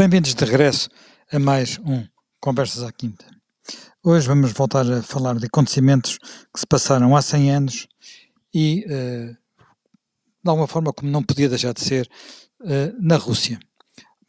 Bem-vindos 0.00 0.34
de 0.34 0.42
regresso 0.46 0.88
a 1.30 1.38
mais 1.38 1.78
um 1.84 2.06
Conversas 2.40 2.82
à 2.82 2.90
Quinta. 2.90 3.22
Hoje 4.02 4.26
vamos 4.26 4.50
voltar 4.50 4.90
a 4.90 5.02
falar 5.02 5.38
de 5.38 5.44
acontecimentos 5.44 6.16
que 6.16 6.58
se 6.58 6.66
passaram 6.66 7.14
há 7.14 7.20
100 7.20 7.50
anos 7.52 7.86
e, 8.54 8.82
uh, 8.86 9.36
de 10.42 10.48
alguma 10.48 10.66
forma, 10.66 10.90
como 10.90 11.10
não 11.10 11.22
podia 11.22 11.50
deixar 11.50 11.74
de 11.74 11.82
ser, 11.82 12.08
uh, 12.62 12.96
na 12.98 13.18
Rússia, 13.18 13.60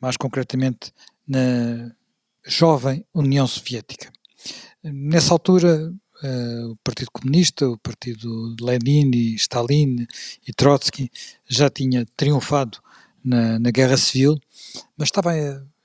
mais 0.02 0.18
concretamente 0.18 0.92
na 1.26 1.96
jovem 2.46 3.06
União 3.14 3.48
Soviética. 3.48 4.12
Nessa 4.84 5.34
altura, 5.34 5.90
uh, 6.22 6.72
o 6.72 6.76
Partido 6.84 7.12
Comunista, 7.14 7.70
o 7.70 7.78
Partido 7.78 8.58
Lenin 8.60 9.10
e 9.16 9.36
Stalin 9.36 10.06
e 10.46 10.52
Trotsky 10.52 11.10
já 11.48 11.70
tinha 11.70 12.06
triunfado 12.18 12.78
na, 13.24 13.60
na 13.60 13.72
Guerra 13.72 13.98
Civil, 13.98 14.40
mas 14.98 15.08
estava 15.08 15.32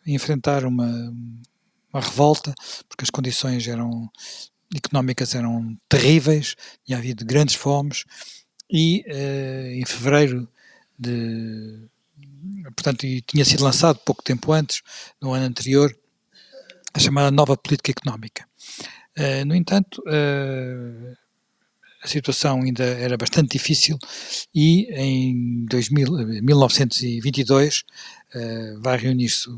enfrentar 0.07 0.65
uma, 0.65 1.13
uma 1.93 2.01
revolta, 2.01 2.55
porque 2.89 3.05
as 3.05 3.11
condições 3.11 3.67
eram 3.67 4.11
económicas 4.75 5.35
eram 5.35 5.77
terríveis, 5.89 6.57
tinha 6.85 6.99
havido 6.99 7.25
grandes 7.25 7.55
fomes, 7.55 8.05
e 8.71 9.05
uh, 9.09 9.71
em 9.73 9.85
fevereiro 9.85 10.49
de. 10.99 11.89
Portanto, 12.75 13.05
e 13.05 13.21
tinha 13.23 13.45
sido 13.45 13.63
lançado 13.63 13.99
pouco 14.05 14.23
tempo 14.23 14.53
antes, 14.53 14.83
no 15.21 15.33
ano 15.33 15.47
anterior, 15.47 15.97
a 16.93 16.99
chamada 16.99 17.31
nova 17.31 17.57
política 17.57 17.93
económica. 17.93 18.47
Uh, 19.17 19.45
no 19.47 19.55
entanto, 19.55 20.03
uh, 20.03 21.17
a 22.03 22.09
situação 22.09 22.63
ainda 22.63 22.85
era 22.85 23.17
bastante 23.17 23.53
difícil 23.53 23.99
e 24.55 24.89
em 24.93 25.65
2000, 25.67 26.43
1922 26.43 27.85
uh, 28.37 28.81
vai 28.81 28.97
reunir-se 28.99 29.49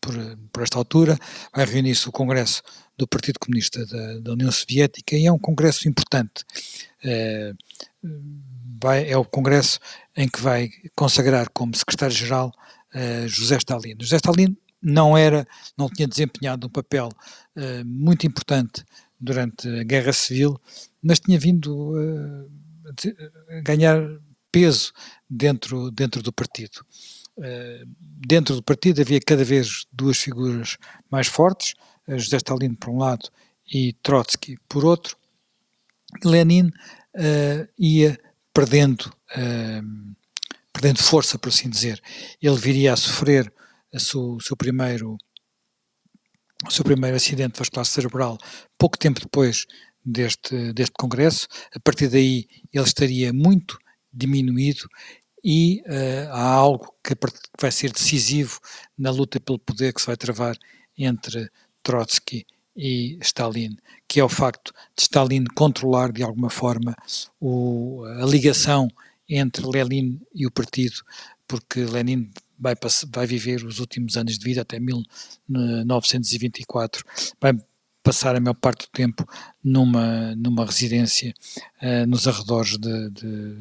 por, 0.00 0.14
por, 0.52 0.62
esta 0.62 0.78
altura, 0.78 1.18
vai 1.54 1.64
reunir-se 1.64 2.08
o 2.08 2.12
Congresso 2.12 2.62
do 2.96 3.06
Partido 3.06 3.38
Comunista 3.38 3.84
da, 3.86 4.18
da, 4.20 4.32
União 4.32 4.50
Soviética 4.50 5.16
e 5.16 5.26
é 5.26 5.32
um 5.32 5.38
congresso 5.38 5.88
importante. 5.88 6.44
Uh, 7.04 7.56
vai, 8.80 9.08
é 9.08 9.16
o 9.16 9.24
congresso 9.24 9.80
em 10.16 10.28
que 10.28 10.40
vai 10.40 10.70
consagrar 10.94 11.48
como 11.50 11.74
secretário-geral 11.74 12.52
uh, 12.94 13.28
José 13.28 13.56
Stalin. 13.56 13.96
José 14.00 14.16
Stalin 14.16 14.56
não 14.80 15.16
era, 15.16 15.46
não 15.76 15.88
tinha 15.88 16.06
desempenhado 16.06 16.66
um 16.68 16.70
papel 16.70 17.08
muito 17.84 18.24
importante 18.24 18.84
durante 19.18 19.68
a 19.68 19.82
Guerra 19.82 20.12
Civil, 20.12 20.56
mas 21.02 21.18
tinha 21.18 21.36
vindo 21.36 21.96
a 23.50 23.60
ganhar 23.62 24.00
peso 24.52 24.92
dentro, 25.28 25.90
dentro 25.90 26.22
do 26.22 26.32
partido. 26.32 26.84
Uh, 27.38 27.86
dentro 28.26 28.56
do 28.56 28.62
partido 28.62 29.00
havia 29.00 29.20
cada 29.20 29.44
vez 29.44 29.86
duas 29.92 30.18
figuras 30.18 30.76
mais 31.10 31.28
fortes, 31.28 31.74
José 32.08 32.38
Stalin 32.38 32.74
por 32.74 32.90
um 32.90 32.98
lado 32.98 33.30
e 33.72 33.92
Trotsky 34.02 34.58
por 34.68 34.84
outro. 34.84 35.16
Lenin 36.24 36.68
uh, 36.68 37.68
ia 37.78 38.18
perdendo, 38.52 39.12
perdendo 40.72 41.00
força, 41.00 41.38
por 41.38 41.50
assim 41.50 41.70
dizer. 41.70 42.02
Ele 42.42 42.56
viria 42.56 42.92
a 42.92 42.96
sofrer 42.96 43.52
a 43.94 43.98
o 44.18 44.40
seu 44.40 44.56
primeiro 44.56 45.16
o 46.66 46.70
seu 46.72 46.84
primeiro 46.84 47.16
acidente 47.16 47.56
vascular 47.56 47.86
cerebral 47.86 48.36
pouco 48.76 48.98
tempo 48.98 49.20
depois 49.20 49.64
deste, 50.04 50.72
deste 50.72 50.94
congresso. 50.98 51.46
A 51.74 51.80
partir 51.80 52.08
daí 52.08 52.48
ele 52.72 52.84
estaria 52.84 53.32
muito 53.32 53.78
diminuído 54.12 54.88
e 55.44 55.82
uh, 55.86 56.32
há 56.32 56.50
algo 56.50 56.94
que 57.02 57.14
vai 57.60 57.70
ser 57.70 57.92
decisivo 57.92 58.58
na 58.96 59.10
luta 59.10 59.38
pelo 59.40 59.58
poder 59.58 59.92
que 59.92 60.00
se 60.00 60.06
vai 60.06 60.16
travar 60.16 60.56
entre 60.96 61.50
Trotsky 61.82 62.46
e 62.76 63.18
Stalin, 63.22 63.76
que 64.06 64.20
é 64.20 64.24
o 64.24 64.28
facto 64.28 64.72
de 64.96 65.02
Stalin 65.02 65.44
controlar 65.54 66.12
de 66.12 66.22
alguma 66.22 66.50
forma 66.50 66.94
o, 67.40 68.04
a 68.20 68.24
ligação 68.24 68.88
entre 69.28 69.66
Lenin 69.66 70.20
e 70.34 70.46
o 70.46 70.50
partido, 70.50 71.02
porque 71.46 71.80
Lenin 71.80 72.30
vai, 72.58 72.74
vai 73.08 73.26
viver 73.26 73.62
os 73.64 73.78
últimos 73.78 74.16
anos 74.16 74.38
de 74.38 74.44
vida 74.44 74.62
até 74.62 74.80
1924, 74.80 77.04
vai 77.40 77.52
passar 78.08 78.34
a 78.34 78.40
maior 78.40 78.54
parte 78.54 78.86
do 78.86 78.90
tempo 78.90 79.28
numa, 79.62 80.34
numa 80.34 80.64
residência 80.64 81.34
uh, 81.82 82.06
nos 82.06 82.26
arredores 82.26 82.78
de, 82.78 83.10
de, 83.10 83.54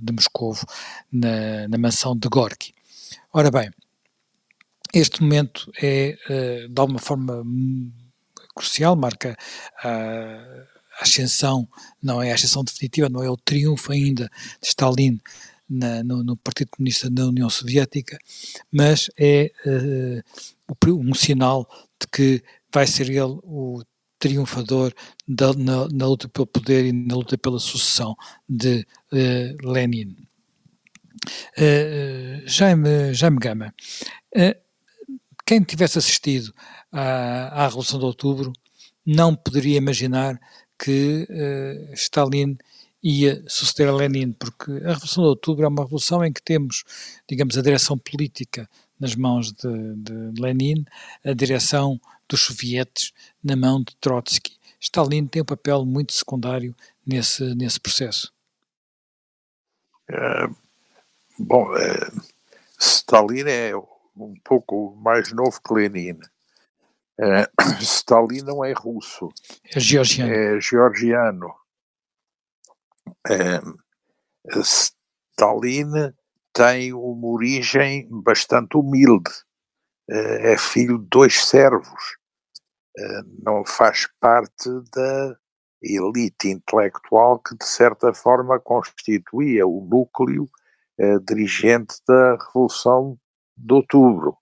de 0.00 0.12
Moscovo, 0.14 0.64
na, 1.12 1.68
na 1.68 1.76
mansão 1.76 2.16
de 2.16 2.26
Gorky. 2.26 2.72
Ora 3.34 3.50
bem, 3.50 3.70
este 4.94 5.20
momento 5.20 5.70
é, 5.82 6.16
uh, 6.24 6.68
de 6.70 6.80
alguma 6.80 6.98
forma, 6.98 7.44
crucial, 8.56 8.96
marca 8.96 9.36
a 9.84 11.02
ascensão, 11.02 11.68
não 12.02 12.22
é 12.22 12.32
a 12.32 12.34
ascensão 12.34 12.64
definitiva, 12.64 13.10
não 13.10 13.22
é 13.22 13.28
o 13.28 13.36
triunfo 13.36 13.92
ainda 13.92 14.30
de 14.58 14.68
Stalin 14.68 15.20
na, 15.68 16.02
no, 16.02 16.24
no, 16.24 16.34
Partido 16.38 16.70
Comunista 16.70 17.10
da 17.10 17.26
União 17.26 17.50
Soviética, 17.50 18.16
mas 18.72 19.10
é 19.18 19.52
uh, 19.66 20.94
um 20.94 21.12
sinal 21.12 21.68
de 22.00 22.06
que 22.06 22.42
vai 22.72 22.86
ser 22.86 23.10
ele 23.10 23.20
o 23.42 23.82
triunfador 24.18 24.92
da, 25.26 25.52
na, 25.52 25.88
na, 25.88 26.06
luta 26.06 26.28
pelo 26.28 26.46
poder 26.46 26.86
e 26.86 26.92
na 26.92 27.16
luta 27.16 27.36
pela 27.36 27.58
sucessão 27.58 28.14
de 28.48 28.86
uh, 29.12 29.68
Lenin. 29.68 30.16
Uh, 31.58 32.46
Jaime, 32.46 33.12
Jaime 33.12 33.38
Gama, 33.38 33.74
quem 35.44 35.62
tivesse 35.62 35.98
assistido 35.98 36.52
à, 36.90 37.62
à 37.62 37.64
Revolução 37.66 37.98
de 37.98 38.04
Outubro 38.04 38.52
não 39.04 39.34
poderia 39.34 39.76
imaginar 39.76 40.40
que 40.78 41.26
Stalin 41.94 42.56
ia 43.02 43.42
suceder 43.48 43.88
a 43.88 43.96
Lenin, 43.96 44.32
porque 44.32 44.70
a 44.70 44.92
Revolução 44.92 45.24
de 45.24 45.30
Outubro 45.30 45.64
é 45.64 45.68
uma 45.68 45.82
revolução 45.82 46.24
em 46.24 46.32
que 46.32 46.42
temos, 46.42 46.84
digamos, 47.28 47.58
a 47.58 47.62
direção 47.62 47.98
política 47.98 48.68
nas 48.98 49.16
mãos 49.16 49.52
de, 49.52 49.96
de 49.96 50.40
Lenin, 50.40 50.84
a 51.24 51.32
direção 51.32 52.00
dos 52.32 52.40
sovietes 52.40 53.12
na 53.44 53.54
mão 53.54 53.82
de 53.82 53.94
Trotsky. 53.96 54.56
Stalin 54.80 55.26
tem 55.26 55.42
um 55.42 55.44
papel 55.44 55.84
muito 55.84 56.12
secundário 56.12 56.74
nesse, 57.06 57.54
nesse 57.54 57.78
processo. 57.78 58.32
É, 60.08 60.48
bom, 61.38 61.76
é, 61.76 62.10
Stalin 62.80 63.44
é 63.46 63.76
um 63.76 64.34
pouco 64.42 64.96
mais 64.96 65.30
novo 65.32 65.60
que 65.62 65.74
Lenin. 65.74 66.18
É, 67.20 67.48
Stalin 67.80 68.40
não 68.42 68.64
é 68.64 68.72
russo. 68.72 69.28
É 69.72 69.78
georgiano. 69.78 70.32
É 70.32 70.60
georgiano. 70.60 71.54
Stalin 74.56 76.12
tem 76.52 76.92
uma 76.92 77.28
origem 77.28 78.08
bastante 78.10 78.76
humilde. 78.76 79.30
É 80.08 80.58
filho 80.58 80.98
de 80.98 81.06
dois 81.08 81.44
servos. 81.44 82.21
Não 83.42 83.64
faz 83.64 84.08
parte 84.20 84.68
da 84.94 85.36
elite 85.82 86.48
intelectual 86.48 87.38
que, 87.38 87.56
de 87.56 87.64
certa 87.64 88.12
forma, 88.14 88.60
constituía 88.60 89.66
o 89.66 89.84
núcleo 89.84 90.48
é, 90.98 91.18
dirigente 91.18 91.96
da 92.06 92.36
Revolução 92.36 93.18
de 93.56 93.74
Outubro. 93.74 94.36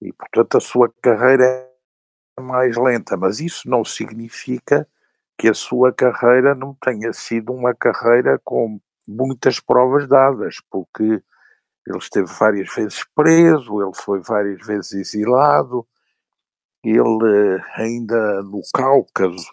E, 0.00 0.12
portanto, 0.12 0.56
a 0.56 0.60
sua 0.60 0.92
carreira 1.02 1.44
é 2.38 2.40
mais 2.40 2.76
lenta, 2.76 3.16
mas 3.16 3.40
isso 3.40 3.68
não 3.68 3.84
significa 3.84 4.88
que 5.36 5.48
a 5.48 5.54
sua 5.54 5.92
carreira 5.92 6.54
não 6.54 6.74
tenha 6.74 7.12
sido 7.12 7.52
uma 7.52 7.74
carreira 7.74 8.40
com 8.44 8.80
muitas 9.06 9.60
provas 9.60 10.08
dadas, 10.08 10.56
porque 10.70 11.02
ele 11.04 11.98
esteve 11.98 12.26
várias 12.26 12.74
vezes 12.74 13.04
preso, 13.14 13.82
ele 13.82 13.94
foi 13.94 14.20
várias 14.20 14.64
vezes 14.66 14.92
exilado, 14.92 15.86
ele 16.90 17.62
ainda 17.74 18.42
no 18.42 18.60
Cáucaso 18.74 19.50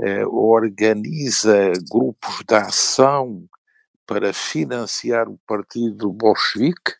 eh, 0.00 0.26
organiza 0.26 1.72
grupos 1.90 2.42
de 2.46 2.54
ação 2.54 3.48
para 4.06 4.32
financiar 4.32 5.28
o 5.28 5.38
partido 5.46 6.12
bolchevique. 6.12 6.92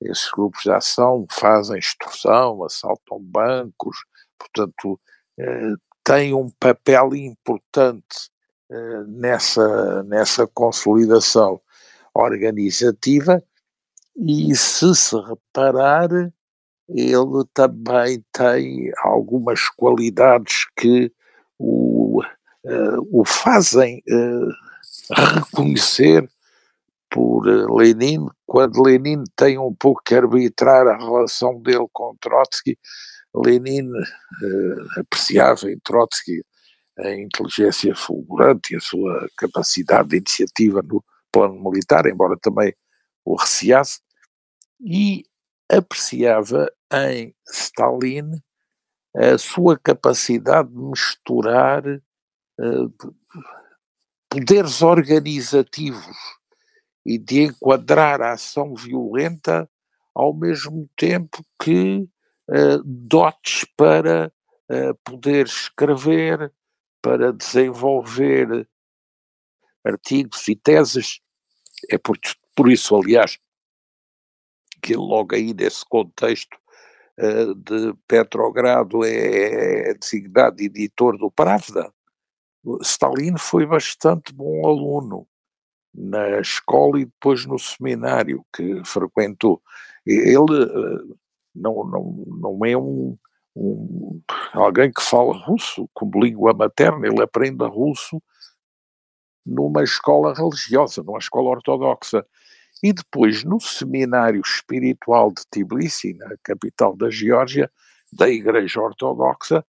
Esses 0.00 0.30
grupos 0.30 0.62
de 0.62 0.72
ação 0.72 1.26
fazem 1.30 1.78
extorsão, 1.78 2.64
assaltam 2.64 3.18
bancos, 3.20 3.96
portanto, 4.38 4.98
eh, 5.38 5.74
tem 6.04 6.34
um 6.34 6.48
papel 6.58 7.14
importante 7.14 8.30
uh, 8.70 9.04
nessa, 9.06 10.02
nessa 10.04 10.46
consolidação 10.46 11.60
organizativa 12.14 13.42
e 14.16 14.54
se 14.56 14.94
se 14.94 15.16
reparar 15.16 16.08
ele 16.94 17.44
também 17.54 18.24
tem 18.32 18.90
algumas 19.02 19.68
qualidades 19.68 20.66
que 20.76 21.12
o, 21.58 22.22
uh, 22.22 23.20
o 23.20 23.24
fazem 23.24 24.02
uh, 24.08 25.14
reconhecer 25.14 26.28
por 27.10 27.48
eh, 27.48 27.66
Lenin, 27.68 28.26
quando 28.46 28.82
Lenin 28.82 29.24
tem 29.36 29.58
um 29.58 29.74
pouco 29.74 30.00
que 30.04 30.14
arbitrar 30.14 30.86
a 30.86 30.96
relação 30.96 31.60
dele 31.60 31.86
com 31.92 32.16
Trotsky, 32.20 32.78
Lenin 33.34 33.90
eh, 33.90 35.00
apreciava 35.00 35.70
em 35.70 35.78
Trotsky 35.80 36.42
a 36.98 37.12
inteligência 37.12 37.94
fulgurante 37.96 38.74
e 38.74 38.76
a 38.76 38.80
sua 38.80 39.28
capacidade 39.36 40.10
de 40.10 40.16
iniciativa 40.18 40.82
no 40.82 41.02
plano 41.32 41.60
militar, 41.62 42.06
embora 42.06 42.36
também 42.40 42.74
o 43.24 43.36
receasse, 43.36 44.00
e 44.80 45.24
apreciava 45.70 46.70
em 46.92 47.34
Stalin 47.48 48.42
a 49.16 49.38
sua 49.38 49.78
capacidade 49.78 50.68
de 50.68 50.78
misturar 50.78 51.84
uh, 51.86 53.14
poderes 54.28 54.82
organizativos 54.82 56.16
e 57.04 57.18
de 57.18 57.44
enquadrar 57.44 58.20
a 58.20 58.32
ação 58.32 58.74
violenta 58.74 59.68
ao 60.14 60.34
mesmo 60.34 60.88
tempo 60.96 61.44
que 61.60 62.08
uh, 62.48 62.82
dotes 62.84 63.64
para 63.76 64.32
uh, 64.70 64.94
poder 65.04 65.46
escrever, 65.46 66.52
para 67.02 67.32
desenvolver 67.32 68.68
artigos 69.84 70.46
e 70.46 70.54
teses. 70.54 71.20
É 71.90 71.98
por, 71.98 72.18
por 72.54 72.70
isso, 72.70 72.94
aliás, 72.94 73.38
que 74.80 74.94
logo 74.94 75.34
aí 75.34 75.52
nesse 75.54 75.84
contexto 75.84 76.56
uh, 77.18 77.54
de 77.54 77.94
Petrogrado 78.06 79.04
é, 79.04 79.90
é 79.90 79.94
designado 79.94 80.60
editor 80.62 81.16
do 81.18 81.30
Pravda. 81.30 81.92
Stalin 82.82 83.36
foi 83.38 83.66
bastante 83.66 84.32
bom 84.32 84.66
aluno 84.66 85.26
na 85.94 86.40
escola 86.40 87.00
e 87.00 87.06
depois 87.06 87.46
no 87.46 87.58
seminário 87.58 88.44
que 88.54 88.82
frequentou. 88.84 89.62
Ele 90.06 90.38
uh, 90.38 91.18
não, 91.54 91.84
não, 91.84 92.24
não 92.26 92.64
é 92.64 92.76
um, 92.76 93.16
um, 93.56 94.20
alguém 94.52 94.92
que 94.92 95.02
fala 95.02 95.36
russo 95.36 95.88
como 95.92 96.22
língua 96.22 96.54
materna, 96.54 97.06
ele 97.06 97.22
aprende 97.22 97.64
russo 97.64 98.22
numa 99.44 99.82
escola 99.82 100.34
religiosa, 100.34 101.02
numa 101.02 101.18
escola 101.18 101.50
ortodoxa. 101.50 102.24
E 102.82 102.92
depois, 102.92 103.44
no 103.44 103.60
seminário 103.60 104.40
espiritual 104.40 105.32
de 105.32 105.42
Tbilisi, 105.50 106.14
na 106.14 106.34
capital 106.42 106.96
da 106.96 107.10
Geórgia, 107.10 107.70
da 108.12 108.28
Igreja 108.28 108.80
Ortodoxa, 108.80 109.64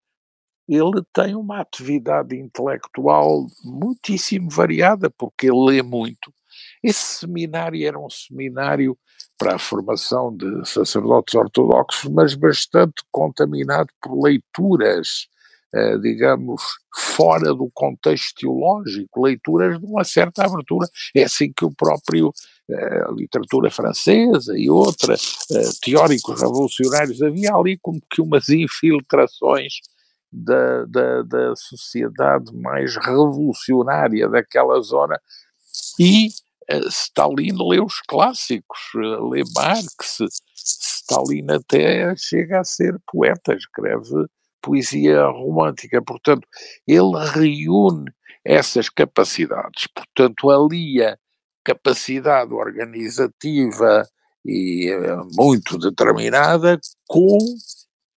ele 0.69 1.03
tem 1.13 1.35
uma 1.35 1.61
atividade 1.61 2.37
intelectual 2.37 3.47
muitíssimo 3.65 4.49
variada, 4.49 5.11
porque 5.11 5.49
ele 5.49 5.65
lê 5.65 5.83
muito. 5.83 6.33
Esse 6.83 7.21
seminário 7.21 7.85
era 7.85 7.99
um 7.99 8.09
seminário 8.09 8.97
para 9.37 9.57
a 9.57 9.59
formação 9.59 10.35
de 10.35 10.69
sacerdotes 10.69 11.35
ortodoxos, 11.35 12.09
mas 12.11 12.35
bastante 12.35 13.03
contaminado 13.11 13.89
por 14.01 14.23
leituras 14.23 15.29
digamos, 16.03 16.63
fora 17.17 17.55
do 17.55 17.71
contexto 17.73 18.41
teológico, 18.41 19.23
leituras 19.23 19.79
de 19.79 19.87
uma 19.87 20.05
certa 20.05 20.45
abertura. 20.45 20.89
É 21.15 21.23
assim 21.23 21.53
que 21.53 21.65
o 21.65 21.71
próprio 21.71 22.33
eh, 22.71 23.05
a 23.05 23.11
literatura 23.13 23.71
francesa 23.71 24.57
e 24.57 24.71
outra, 24.71 25.15
eh, 25.15 25.71
teóricos 25.83 26.41
revolucionários, 26.41 27.21
havia 27.21 27.53
ali 27.53 27.77
como 27.83 28.01
que 28.09 28.23
umas 28.23 28.49
infiltrações 28.49 29.75
da, 30.33 30.85
da, 30.85 31.23
da 31.23 31.57
sociedade 31.57 32.55
mais 32.55 32.95
revolucionária 32.97 34.29
daquela 34.29 34.81
zona 34.81 35.21
e 35.99 36.29
Stalin 36.89 37.57
lê 37.69 37.81
os 37.81 38.01
clássicos, 38.07 38.79
lê 38.95 39.43
Marx, 39.57 40.19
Stalin 40.55 41.47
até 41.51 42.15
chega 42.17 42.61
a 42.61 42.65
ser 42.65 42.97
poeta, 43.11 43.55
escreve 43.55 44.27
poesia 44.61 45.25
romântica. 45.27 46.03
Portanto, 46.03 46.47
ele 46.87 47.13
reúne 47.33 48.11
essas 48.45 48.89
capacidades, 48.89 49.87
portanto, 49.95 50.51
alia 50.51 51.19
capacidade 51.63 52.53
organizativa 52.55 54.07
e 54.45 54.89
eh, 54.89 55.17
muito 55.37 55.77
determinada 55.77 56.81
com 57.07 57.39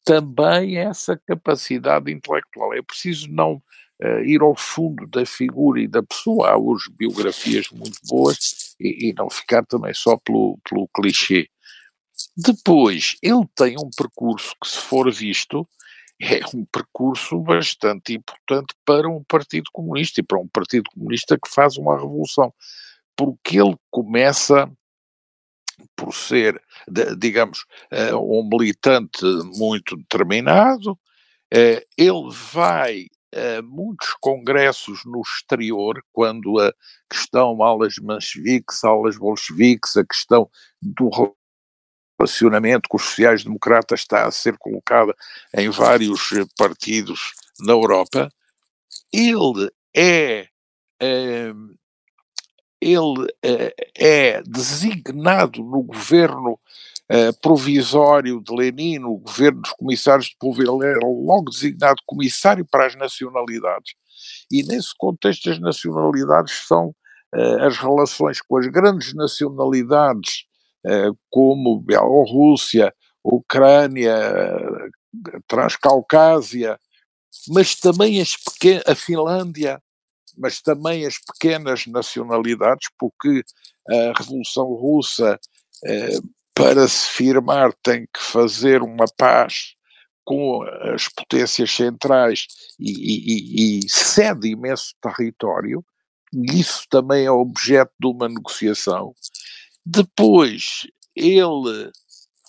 também 0.05 0.79
essa 0.79 1.21
capacidade 1.27 2.11
intelectual. 2.11 2.75
É 2.75 2.83
preciso 2.83 3.29
não 3.31 3.63
uh, 4.03 4.19
ir 4.25 4.41
ao 4.43 4.57
fundo 4.57 5.07
da 5.07 5.25
figura 5.25 5.81
e 5.81 5.89
da 5.89 6.03
pessoa, 6.03 6.51
há 6.51 6.59
hoje 6.59 6.91
biografias 6.91 7.69
muito 7.71 7.99
boas 8.09 8.75
e, 8.81 9.11
e 9.11 9.13
não 9.13 9.31
ficar 9.31 9.65
também 9.65 9.95
só 9.95 10.17
pelo, 10.17 10.59
pelo 10.69 10.89
clichê. 10.89 11.49
Depois, 12.37 13.17
ele 13.23 13.45
tem 13.55 13.77
um 13.79 13.91
percurso 13.97 14.55
que, 14.63 14.69
se 14.69 14.79
for 14.79 15.13
visto, 15.13 15.67
é 16.23 16.41
um 16.55 16.65
percurso 16.65 17.41
bastante 17.41 18.15
importante 18.15 18.75
para 18.85 19.09
um 19.09 19.25
Partido 19.25 19.69
Comunista 19.73 20.21
e 20.21 20.23
para 20.25 20.39
um 20.39 20.47
Partido 20.47 20.85
Comunista 20.95 21.37
que 21.37 21.53
faz 21.53 21.77
uma 21.77 21.97
revolução, 21.97 22.55
porque 23.17 23.61
ele 23.61 23.77
começa 23.91 24.71
por 25.97 26.15
ser, 26.15 26.63
digamos, 27.19 27.65
eh, 27.91 28.15
um 28.15 28.49
militante 28.49 29.25
muito 29.57 29.97
determinado, 29.97 30.97
eh, 31.53 31.85
ele 31.99 32.31
vai 32.53 33.07
a 33.35 33.63
muitos 33.63 34.15
congressos 34.21 35.01
no 35.05 35.23
exterior, 35.23 36.03
quando 36.13 36.61
a 36.61 36.73
questão 37.11 37.63
alas 37.63 37.95
mencheviques, 38.01 38.85
alas 38.85 39.17
bolcheviques, 39.17 39.97
a 39.97 40.05
questão 40.05 40.49
do 40.81 41.09
relacionamento 42.23 42.89
com 42.89 42.97
os 42.97 43.05
sociais-democratas 43.05 44.01
está 44.01 44.27
a 44.27 44.31
ser 44.31 44.57
colocada 44.59 45.15
em 45.55 45.69
vários 45.69 46.33
eh, 46.33 46.45
partidos 46.57 47.33
na 47.61 47.73
Europa, 47.73 48.29
ele 49.13 49.71
é, 49.95 50.47
é 51.01 51.53
ele 52.81 53.29
é, 53.45 53.75
é 53.97 54.43
designado 54.43 55.63
no 55.63 55.85
governo 55.85 56.55
uh, 57.09 57.41
provisório 57.41 58.43
de 58.43 58.53
Lenin, 58.53 58.99
no 58.99 59.19
governo 59.19 59.61
dos 59.61 59.71
comissários 59.71 60.27
de 60.27 60.37
povo, 60.37 60.61
ele 60.61 60.91
é 60.91 60.99
logo 61.01 61.51
designado 61.51 62.03
comissário 62.05 62.67
para 62.69 62.87
as 62.87 62.97
nacionalidades. 62.97 63.95
E 64.51 64.65
nesse 64.65 64.93
contexto, 64.99 65.49
as 65.49 65.61
nacionalidades 65.61 66.67
são 66.67 66.93
as 67.61 67.79
relações 67.79 68.41
com 68.43 68.59
as 68.59 68.67
grandes 68.67 69.15
nacionalidades 69.15 70.45
eh, 70.45 70.52
como 71.31 71.81
Bielorrússia, 71.81 72.93
Ucrânia, 73.25 74.15
Transcaucásia, 75.47 76.79
mas 77.49 77.75
também 77.75 78.21
as 78.21 78.37
a 78.87 78.95
Finlândia, 78.95 79.81
mas 80.37 80.61
também 80.61 81.07
as 81.07 81.19
pequenas 81.19 81.87
nacionalidades, 81.87 82.89
porque 82.99 83.43
a 83.89 84.13
Revolução 84.19 84.67
Russa, 84.75 85.39
eh, 85.85 86.19
para 86.55 86.87
se 86.89 87.09
firmar, 87.09 87.73
tem 87.83 88.07
que 88.13 88.23
fazer 88.23 88.83
uma 88.83 89.07
paz 89.17 89.75
com 90.25 90.63
as 90.95 91.09
potências 91.09 91.73
centrais 91.73 92.47
e, 92.79 92.93
e, 92.93 93.79
e 93.81 93.89
cede 93.89 94.49
imenso 94.51 94.95
território, 95.01 95.85
isso 96.33 96.85
também 96.89 97.27
é 97.27 97.31
objeto 97.31 97.93
de 98.01 98.07
uma 98.07 98.29
negociação. 98.29 99.15
Depois, 99.85 100.87
ele, 101.15 101.91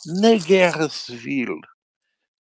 na 0.05 0.35
guerra 0.35 0.89
civil, 0.89 1.59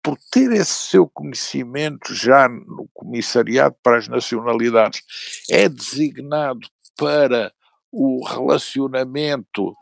por 0.04 0.18
ter 0.30 0.52
esse 0.52 0.90
seu 0.90 1.08
conhecimento 1.08 2.14
já 2.14 2.50
no 2.50 2.90
Comissariado 2.94 3.76
para 3.82 3.98
as 3.98 4.10
Nacionalidades, 4.10 5.02
é 5.50 5.70
designado 5.70 6.68
para 6.98 7.54
o 7.90 8.26
relacionamento 8.26 9.74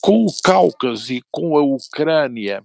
com 0.00 0.24
o 0.24 0.32
Cáucaso 0.42 1.12
e 1.12 1.20
com 1.30 1.58
a 1.58 1.62
Ucrânia, 1.62 2.64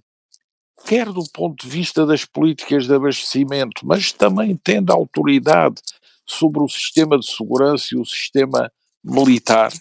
quer 0.86 1.06
do 1.06 1.24
ponto 1.32 1.66
de 1.66 1.70
vista 1.70 2.06
das 2.06 2.24
políticas 2.24 2.86
de 2.86 2.94
abastecimento, 2.94 3.86
mas 3.86 4.12
também 4.12 4.56
tendo 4.56 4.92
autoridade 4.92 5.80
sobre 6.26 6.62
o 6.62 6.68
sistema 6.68 7.18
de 7.18 7.26
segurança 7.26 7.88
e 7.92 7.98
o 7.98 8.04
sistema 8.04 8.72
militar. 9.04 9.72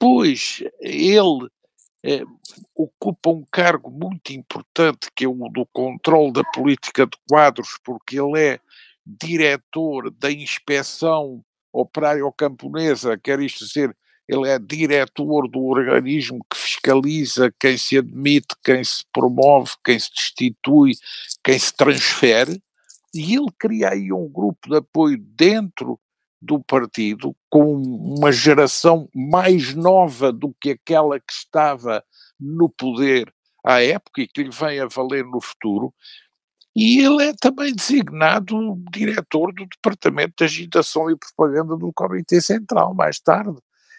Depois, 0.00 0.64
ele 0.80 1.50
eh, 2.02 2.24
ocupa 2.74 3.28
um 3.28 3.44
cargo 3.52 3.90
muito 3.90 4.32
importante, 4.32 5.10
que 5.14 5.26
é 5.26 5.28
o 5.28 5.34
do 5.50 5.66
controle 5.74 6.32
da 6.32 6.42
política 6.42 7.04
de 7.04 7.18
quadros, 7.28 7.78
porque 7.84 8.18
ele 8.18 8.40
é 8.40 8.60
diretor 9.04 10.10
da 10.10 10.32
inspeção 10.32 11.44
operário-camponesa, 11.70 13.18
quer 13.18 13.40
isto 13.40 13.66
dizer, 13.66 13.94
ele 14.26 14.48
é 14.48 14.58
diretor 14.58 15.46
do 15.46 15.64
organismo 15.64 16.38
que 16.50 16.56
fiscaliza 16.56 17.52
quem 17.60 17.76
se 17.76 17.98
admite, 17.98 18.56
quem 18.64 18.82
se 18.82 19.04
promove, 19.12 19.72
quem 19.84 19.98
se 19.98 20.10
destitui, 20.14 20.92
quem 21.44 21.58
se 21.58 21.76
transfere, 21.76 22.62
e 23.14 23.34
ele 23.34 23.52
cria 23.58 23.90
aí 23.90 24.10
um 24.10 24.26
grupo 24.26 24.66
de 24.66 24.76
apoio 24.76 25.18
dentro 25.18 26.00
do 26.40 26.62
partido, 26.62 27.36
com 27.48 27.74
uma 27.74 28.32
geração 28.32 29.08
mais 29.14 29.74
nova 29.74 30.32
do 30.32 30.54
que 30.60 30.70
aquela 30.70 31.18
que 31.20 31.32
estava 31.32 32.02
no 32.38 32.68
poder 32.68 33.32
à 33.64 33.82
época 33.82 34.22
e 34.22 34.28
que 34.28 34.42
lhe 34.42 34.50
vem 34.50 34.80
a 34.80 34.86
valer 34.86 35.24
no 35.24 35.40
futuro, 35.40 35.92
e 36.74 37.00
ele 37.00 37.24
é 37.24 37.34
também 37.38 37.74
designado 37.74 38.80
diretor 38.92 39.52
do 39.52 39.66
Departamento 39.66 40.34
de 40.38 40.44
Agitação 40.44 41.10
e 41.10 41.16
Propaganda 41.16 41.76
do 41.76 41.92
Comitê 41.92 42.40
Central, 42.40 42.94
mais 42.94 43.18
tarde. 43.18 43.58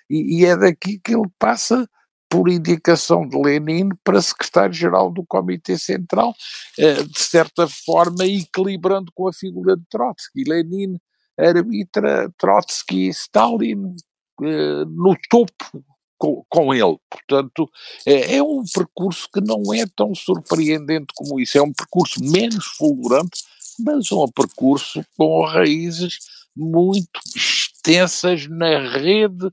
E, 0.09 0.39
e 0.39 0.45
é 0.45 0.55
daqui 0.55 0.99
que 0.99 1.13
ele 1.13 1.29
passa, 1.37 1.87
por 2.29 2.47
indicação 2.47 3.27
de 3.27 3.37
Lenin, 3.37 3.89
para 4.05 4.21
secretário-geral 4.21 5.11
do 5.11 5.25
Comitê 5.25 5.77
Central, 5.77 6.33
eh, 6.79 7.03
de 7.03 7.19
certa 7.19 7.67
forma 7.67 8.25
equilibrando 8.25 9.11
com 9.13 9.27
a 9.27 9.33
figura 9.33 9.75
de 9.75 9.83
Trotsky. 9.89 10.45
Lenin 10.47 10.97
arbitra 11.41 12.31
Trotsky 12.37 13.09
Stalin 13.09 13.95
eh, 14.41 14.85
no 14.85 15.15
topo 15.29 15.83
com, 16.21 16.45
com 16.47 16.73
ele. 16.73 16.97
Portanto, 17.09 17.67
é, 18.05 18.35
é, 18.35 18.43
um 18.43 18.63
percurso 18.71 19.27
que 19.33 19.41
não 19.41 19.73
é 19.73 19.85
tão 19.95 20.13
surpreendente 20.13 21.07
como 21.15 21.39
isso. 21.39 21.57
É 21.57 21.61
um 21.61 21.73
percurso 21.73 22.23
menos 22.23 22.65
fulgurante, 22.77 23.43
mas 23.79 24.11
um 24.11 24.27
percurso 24.27 25.03
com 25.17 25.43
raízes 25.43 26.19
muito 26.55 27.19
extensas 27.35 28.47
na 28.47 28.79
rede 28.79 29.49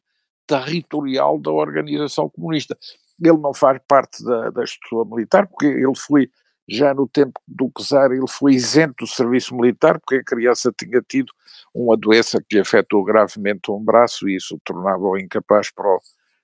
territorial 0.47 1.39
da 1.39 1.51
organização 1.51 2.29
comunista. 2.29 2.77
Ele 3.23 3.39
não 3.39 3.55
faz 3.55 3.81
parte 3.89 4.23
da, 4.23 4.51
da 4.51 4.63
estrutura 4.63 5.09
militar, 5.09 5.47
porque 5.47 5.67
ele 5.67 5.97
foi, 5.97 6.31
já 6.69 6.93
no 6.93 7.09
tempo 7.09 7.41
do 7.47 7.71
czar, 7.79 8.13
ele 8.13 8.29
foi 8.29 8.53
isento 8.53 9.05
do 9.05 9.07
serviço 9.07 9.55
militar, 9.55 9.99
porque 9.99 10.17
a 10.17 10.25
criança 10.25 10.73
tinha 10.79 11.03
tido 11.09 11.33
uma 11.75 11.97
doença 11.97 12.43
que 12.47 12.57
lhe 12.57 12.61
afetou 12.61 13.03
gravemente 13.03 13.71
um 13.71 13.83
braço 13.83 14.29
e 14.29 14.37
isso 14.37 14.61
tornava-o 14.65 15.17
incapaz 15.17 15.71
para 15.71 15.87
o 15.87 16.01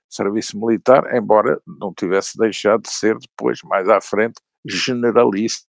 serviço 0.09 0.59
militar, 0.59 1.15
embora 1.15 1.61
não 1.67 1.93
tivesse 1.93 2.37
deixado 2.37 2.83
de 2.83 2.91
ser 2.91 3.17
depois, 3.19 3.59
mais 3.63 3.87
à 3.87 4.01
frente, 4.01 4.41
generalíssimo 4.65 5.67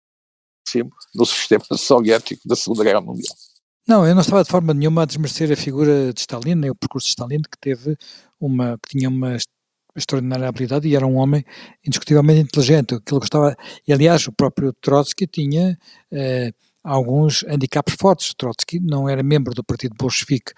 no 1.14 1.26
sistema 1.26 1.64
soviético 1.76 2.42
da 2.46 2.56
Segunda 2.56 2.84
Guerra 2.84 3.00
Mundial. 3.00 3.36
Não, 3.86 4.06
eu 4.06 4.14
não 4.14 4.22
estava 4.22 4.42
de 4.42 4.50
forma 4.50 4.74
nenhuma 4.74 5.02
a 5.02 5.06
desmerecer 5.06 5.52
a 5.52 5.56
figura 5.56 6.12
de 6.12 6.20
Stalin, 6.20 6.56
nem 6.56 6.70
o 6.70 6.74
percurso 6.74 7.06
de 7.06 7.10
Stalin, 7.10 7.42
que 7.42 7.58
teve 7.60 7.96
uma, 8.40 8.76
que 8.78 8.98
tinha 8.98 9.08
uma 9.08 9.36
extraordinária 9.96 10.48
habilidade 10.48 10.88
e 10.88 10.94
era 10.94 11.06
um 11.06 11.16
homem 11.16 11.44
indiscutivelmente 11.86 12.40
inteligente. 12.40 13.00
Que 13.04 13.12
gostava, 13.12 13.56
e 13.86 13.92
aliás, 13.92 14.26
o 14.26 14.32
próprio 14.32 14.72
Trotsky 14.72 15.26
tinha 15.26 15.78
eh, 16.12 16.52
alguns 16.86 17.44
handicaps 17.48 17.96
fortes. 17.98 18.32
Trotsky 18.34 18.78
não 18.78 19.08
era 19.08 19.22
membro 19.22 19.52
do 19.52 19.64
Partido 19.64 19.96
Bolchevique 19.98 20.52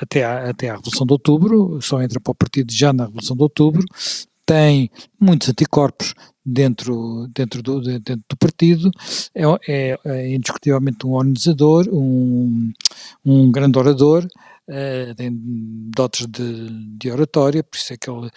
até 0.00 0.24
à, 0.24 0.50
até 0.50 0.70
à 0.70 0.76
Revolução 0.76 1.06
de 1.06 1.12
Outubro, 1.12 1.78
só 1.82 2.02
entra 2.02 2.18
para 2.20 2.32
o 2.32 2.34
partido 2.34 2.72
já 2.72 2.92
na 2.92 3.04
Revolução 3.04 3.36
de 3.36 3.42
Outubro, 3.42 3.84
tem 4.46 4.90
muitos 5.20 5.48
anticorpos 5.48 6.14
dentro, 6.44 7.26
dentro, 7.34 7.62
do, 7.62 7.80
dentro 7.80 8.22
do 8.28 8.36
partido, 8.36 8.90
é, 9.34 9.44
é, 9.68 9.98
é 10.04 10.34
indiscutivelmente 10.34 11.06
um 11.06 11.12
organizador, 11.12 11.86
um, 11.90 12.72
um 13.24 13.50
grande 13.50 13.78
orador, 13.78 14.26
tem 15.16 15.30
dotes 15.94 16.26
de, 16.26 16.96
de, 16.96 17.10
oratória, 17.10 17.62
por 17.62 17.76
isso 17.76 17.92
é 17.92 17.96
que 17.96 18.10
ele 18.10 18.26
uh, 18.26 18.30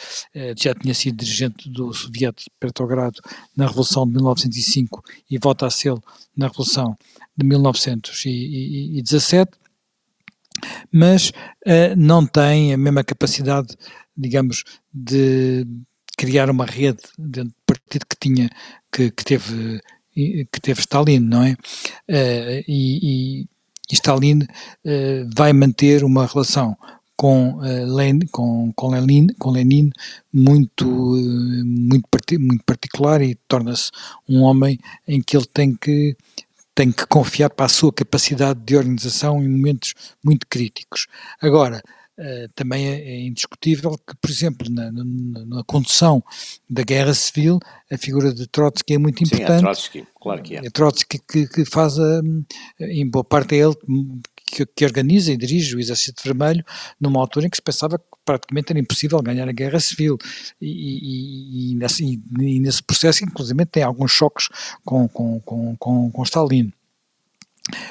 já 0.58 0.76
tinha 0.76 0.94
sido 0.94 1.18
dirigente 1.18 1.70
do 1.70 1.94
Soviético 1.94 2.50
de 2.50 2.56
Petrogrado 2.60 3.20
na 3.56 3.68
Revolução 3.68 4.06
de 4.06 4.16
1905 4.16 5.02
e 5.30 5.38
volta 5.38 5.66
a 5.66 5.70
ser 5.70 5.94
na 6.36 6.48
Revolução 6.48 6.98
de 7.36 7.46
1917, 7.46 9.52
mas 10.92 11.30
uh, 11.30 11.96
não 11.96 12.26
tem 12.26 12.74
a 12.74 12.78
mesma 12.78 13.04
capacidade, 13.04 13.76
digamos, 14.16 14.64
de 14.94 15.66
criar 16.18 16.50
uma 16.50 16.66
rede 16.66 17.04
dentro 17.18 17.52
do 17.52 17.66
partido 17.66 18.06
que 18.06 18.18
tinha, 18.20 18.50
que, 18.92 19.12
que 19.12 19.24
teve 19.24 19.82
que 20.52 20.60
teve 20.60 20.80
Stalin, 20.80 21.20
não 21.20 21.44
é? 21.44 21.52
Uh, 22.10 22.64
e, 22.68 23.44
e, 23.44 23.48
Stalin 23.96 24.42
uh, 24.42 25.30
vai 25.36 25.54
manter 25.54 26.04
uma 26.04 26.26
relação 26.26 26.76
com, 27.16 27.56
uh, 27.56 27.96
Lenin, 27.96 28.28
com, 28.32 28.72
com, 28.76 28.90
Lenin, 28.90 29.28
com 29.40 29.52
Lenin 29.52 29.90
muito, 30.32 30.86
muito, 30.86 32.08
muito 32.40 32.64
particular 32.66 33.22
e 33.22 33.36
torna-se 33.48 33.90
um 34.30 34.42
homem 34.42 34.80
em 35.08 35.22
que 35.22 35.36
ele 35.36 35.48
tem 35.52 35.76
que 35.76 36.16
tem 36.76 36.92
que 36.92 37.08
confiar 37.08 37.50
para 37.50 37.66
a 37.66 37.70
sua 37.70 37.92
capacidade 37.92 38.60
de 38.60 38.78
organização 38.78 39.42
em 39.42 39.48
momentos 39.48 39.96
muito 40.24 40.46
críticos. 40.48 41.08
Agora, 41.42 41.82
Uh, 42.18 42.50
também 42.56 42.88
é, 42.88 43.00
é, 43.00 43.20
indiscutível 43.28 43.96
que, 43.96 44.16
por 44.20 44.32
exemplo, 44.32 44.68
na, 44.72 44.92
na, 44.92 45.04
na, 45.46 45.64
condução 45.64 46.24
da 46.68 46.82
guerra 46.82 47.14
civil, 47.14 47.60
a 47.92 47.98
figura 47.98 48.34
de 48.34 48.48
Trotsky 48.48 48.96
é 48.96 48.98
muito 48.98 49.24
importante. 49.24 49.48
Sim, 49.48 49.54
é 49.54 49.60
Trotsky, 49.60 50.08
claro 50.20 50.42
que 50.42 50.56
é. 50.56 50.66
É 50.66 50.70
Trotsky 50.72 51.20
que, 51.20 51.48
que 51.48 51.64
faz, 51.64 52.00
a, 52.00 52.22
em 52.80 53.08
boa 53.08 53.24
parte 53.24 53.54
é 53.54 53.60
ele 53.60 53.76
que, 54.48 54.66
que, 54.66 54.84
organiza 54.84 55.32
e 55.32 55.38
dirige 55.38 55.76
o 55.76 55.80
Exército 55.80 56.24
Vermelho 56.24 56.66
numa 57.00 57.20
altura 57.20 57.46
em 57.46 57.50
que 57.52 57.58
se 57.58 57.62
pensava 57.62 58.00
que 58.00 58.06
praticamente 58.26 58.72
era 58.72 58.80
impossível 58.80 59.22
ganhar 59.22 59.48
a 59.48 59.52
guerra 59.52 59.80
civil. 59.80 60.18
E, 60.60 60.68
e, 60.68 61.74
e, 61.74 61.76
nesse, 61.76 62.04
e 62.04 62.60
nesse, 62.60 62.82
processo, 62.82 63.24
inclusive, 63.24 63.64
tem 63.68 63.84
alguns 63.84 64.12
choques 64.12 64.50
com, 64.84 65.08
com, 65.08 65.40
com, 65.42 65.76
com, 65.78 66.10
com 66.10 66.24
Stalin. 66.24 66.74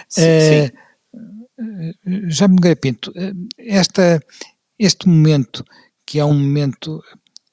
Sim, 0.09 0.23
uh, 0.23 0.67
sim 0.67 0.86
já 2.29 2.49
me 2.49 2.75
Pinto, 2.77 3.13
esta, 3.59 4.21
este 4.79 5.09
momento, 5.09 5.65
que 6.07 6.19
é 6.19 6.25
um 6.25 6.35
momento, 6.35 7.03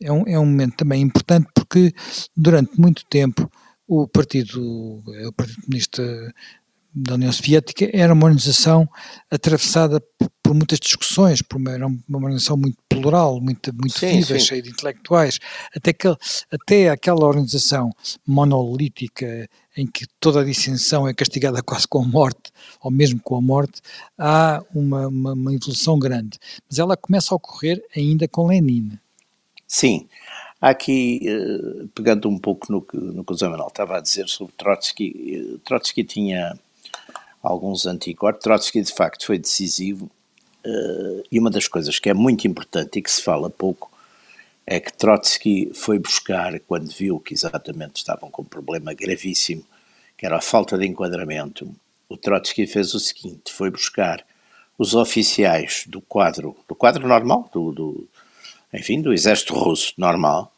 é 0.01 0.11
um, 0.11 0.27
é 0.27 0.39
um 0.39 0.45
momento 0.45 0.77
também 0.77 1.01
importante 1.01 1.47
porque 1.53 1.93
durante 2.35 2.79
muito 2.79 3.05
tempo 3.05 3.49
o 3.87 4.07
Partido, 4.07 4.61
o 4.61 5.33
Partido 5.33 5.61
Comunista 5.63 6.33
da 6.93 7.15
União 7.15 7.31
Soviética 7.31 7.89
era 7.91 8.13
uma 8.13 8.25
organização 8.25 8.87
atravessada 9.31 10.01
por 10.43 10.53
muitas 10.53 10.79
discussões, 10.79 11.41
por 11.41 11.57
uma, 11.57 11.71
era 11.71 11.87
uma 11.87 12.17
organização 12.17 12.55
muito 12.55 12.77
plural, 12.87 13.41
muito, 13.41 13.73
muito 13.73 13.97
sim, 13.97 14.19
viva, 14.19 14.39
sim. 14.39 14.39
cheia 14.39 14.61
de 14.61 14.69
intelectuais, 14.69 15.39
até, 15.75 15.91
que, 15.91 16.07
até 16.51 16.89
aquela 16.89 17.25
organização 17.25 17.89
monolítica 18.27 19.49
em 19.75 19.87
que 19.87 20.05
toda 20.19 20.41
a 20.41 20.43
dissensão 20.43 21.07
é 21.07 21.13
castigada 21.13 21.61
quase 21.63 21.87
com 21.87 22.03
a 22.03 22.05
morte, 22.05 22.51
ou 22.81 22.91
mesmo 22.91 23.19
com 23.19 23.35
a 23.35 23.41
morte, 23.41 23.81
há 24.17 24.63
uma, 24.73 25.07
uma, 25.07 25.33
uma 25.33 25.53
evolução 25.53 25.97
grande. 25.97 26.37
Mas 26.69 26.77
ela 26.77 26.95
começa 26.95 27.33
a 27.33 27.37
ocorrer 27.37 27.83
ainda 27.95 28.27
com 28.27 28.47
Lenin. 28.47 28.99
Sim, 29.67 30.07
aqui, 30.61 31.21
eh, 31.25 31.85
pegando 31.95 32.29
um 32.29 32.37
pouco 32.37 32.71
no 32.71 32.81
que, 32.81 32.95
no 32.95 33.23
que 33.23 33.33
o 33.33 33.35
Zé 33.35 33.49
Manuel 33.49 33.69
estava 33.69 33.97
a 33.97 34.01
dizer 34.01 34.27
sobre 34.27 34.53
Trotsky, 34.55 35.55
eh, 35.55 35.57
Trotsky 35.65 36.03
tinha 36.03 36.53
alguns 37.43 37.85
anticorpos. 37.85 38.41
Trotsky, 38.41 38.81
de 38.81 38.93
facto, 38.93 39.25
foi 39.25 39.37
decisivo. 39.37 40.09
Uh, 40.65 41.23
e 41.29 41.37
uma 41.37 41.49
das 41.49 41.67
coisas 41.67 41.99
que 41.99 42.09
é 42.09 42.13
muito 42.13 42.47
importante 42.47 42.97
e 42.97 43.01
que 43.01 43.11
se 43.11 43.21
fala 43.21 43.49
pouco 43.49 43.91
é 44.65 44.79
que 44.79 44.93
Trotsky 44.93 45.71
foi 45.73 45.99
buscar, 45.99 46.57
quando 46.61 46.89
viu 46.89 47.19
que 47.19 47.33
exatamente 47.33 47.97
estavam 47.97 48.31
com 48.31 48.43
um 48.43 48.45
problema 48.45 48.93
gravíssimo, 48.93 49.65
que 50.17 50.25
era 50.25 50.37
a 50.37 50.41
falta 50.41 50.77
de 50.77 50.87
enquadramento, 50.87 51.69
o 52.07 52.15
Trotsky 52.15 52.65
fez 52.65 52.93
o 52.93 52.99
seguinte: 52.99 53.51
foi 53.51 53.69
buscar 53.69 54.25
os 54.77 54.95
oficiais 54.95 55.83
do 55.87 55.99
quadro, 55.99 56.55
do 56.65 56.75
quadro 56.75 57.05
normal, 57.05 57.49
do, 57.53 57.71
do 57.73 58.07
enfim, 58.73 59.01
do 59.01 59.13
exército 59.13 59.53
russo 59.53 59.93
normal, 59.97 60.51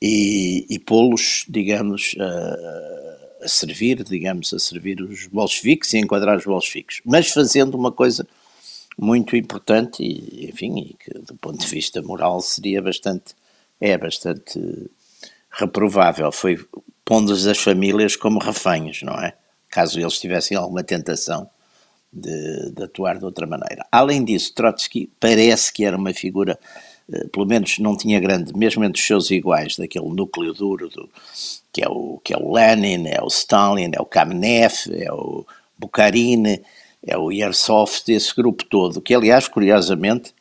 e, 0.00 0.64
e 0.70 0.78
pô-los, 0.78 1.44
digamos, 1.48 2.14
uh, 2.14 3.27
a 3.40 3.48
servir, 3.48 4.02
digamos, 4.02 4.52
a 4.52 4.58
servir 4.58 5.00
os 5.00 5.26
bolcheviques 5.26 5.92
e 5.92 5.98
enquadrar 5.98 6.36
os 6.36 6.44
bolcheviques, 6.44 7.00
mas 7.04 7.30
fazendo 7.30 7.76
uma 7.76 7.92
coisa 7.92 8.26
muito 8.98 9.36
importante 9.36 10.02
e, 10.02 10.48
enfim, 10.50 10.78
e 10.78 10.94
que 10.94 11.18
do 11.20 11.34
ponto 11.36 11.58
de 11.58 11.66
vista 11.66 12.02
moral 12.02 12.40
seria 12.40 12.82
bastante, 12.82 13.34
é 13.80 13.96
bastante 13.96 14.90
reprovável, 15.50 16.30
foi 16.32 16.58
pondo 17.04 17.32
as 17.32 17.58
famílias 17.58 18.16
como 18.16 18.38
reféns, 18.38 19.02
não 19.02 19.14
é? 19.14 19.34
Caso 19.70 20.00
eles 20.00 20.18
tivessem 20.18 20.56
alguma 20.56 20.82
tentação 20.82 21.48
de, 22.12 22.70
de, 22.72 22.82
atuar 22.82 23.18
de 23.18 23.24
outra 23.24 23.46
maneira. 23.46 23.86
Além 23.92 24.24
disso, 24.24 24.52
Trotsky 24.54 25.10
parece 25.20 25.72
que 25.72 25.84
era 25.84 25.96
uma 25.96 26.12
figura, 26.12 26.58
pelo 27.32 27.46
menos 27.46 27.78
não 27.78 27.96
tinha 27.96 28.20
grande, 28.20 28.56
mesmo 28.56 28.84
entre 28.84 29.00
os 29.00 29.06
seus 29.06 29.30
iguais, 29.30 29.76
daquele 29.76 30.08
núcleo 30.08 30.52
duro 30.52 30.88
do, 30.88 31.08
que 31.72 31.82
é 31.82 31.88
o, 31.88 32.20
que 32.22 32.34
é 32.34 32.36
o 32.36 32.52
Lenin, 32.52 33.08
é 33.08 33.22
o 33.22 33.28
Stalin, 33.28 33.90
é 33.94 34.00
o 34.00 34.06
Kamenev, 34.06 34.74
é 34.92 35.12
o 35.12 35.46
Bukharin, 35.78 36.60
é 37.06 37.16
o 37.16 37.30
Yersoft, 37.30 38.08
esse 38.08 38.34
grupo 38.34 38.64
todo, 38.64 39.00
que 39.00 39.14
aliás, 39.14 39.48
curiosamente, 39.48 40.34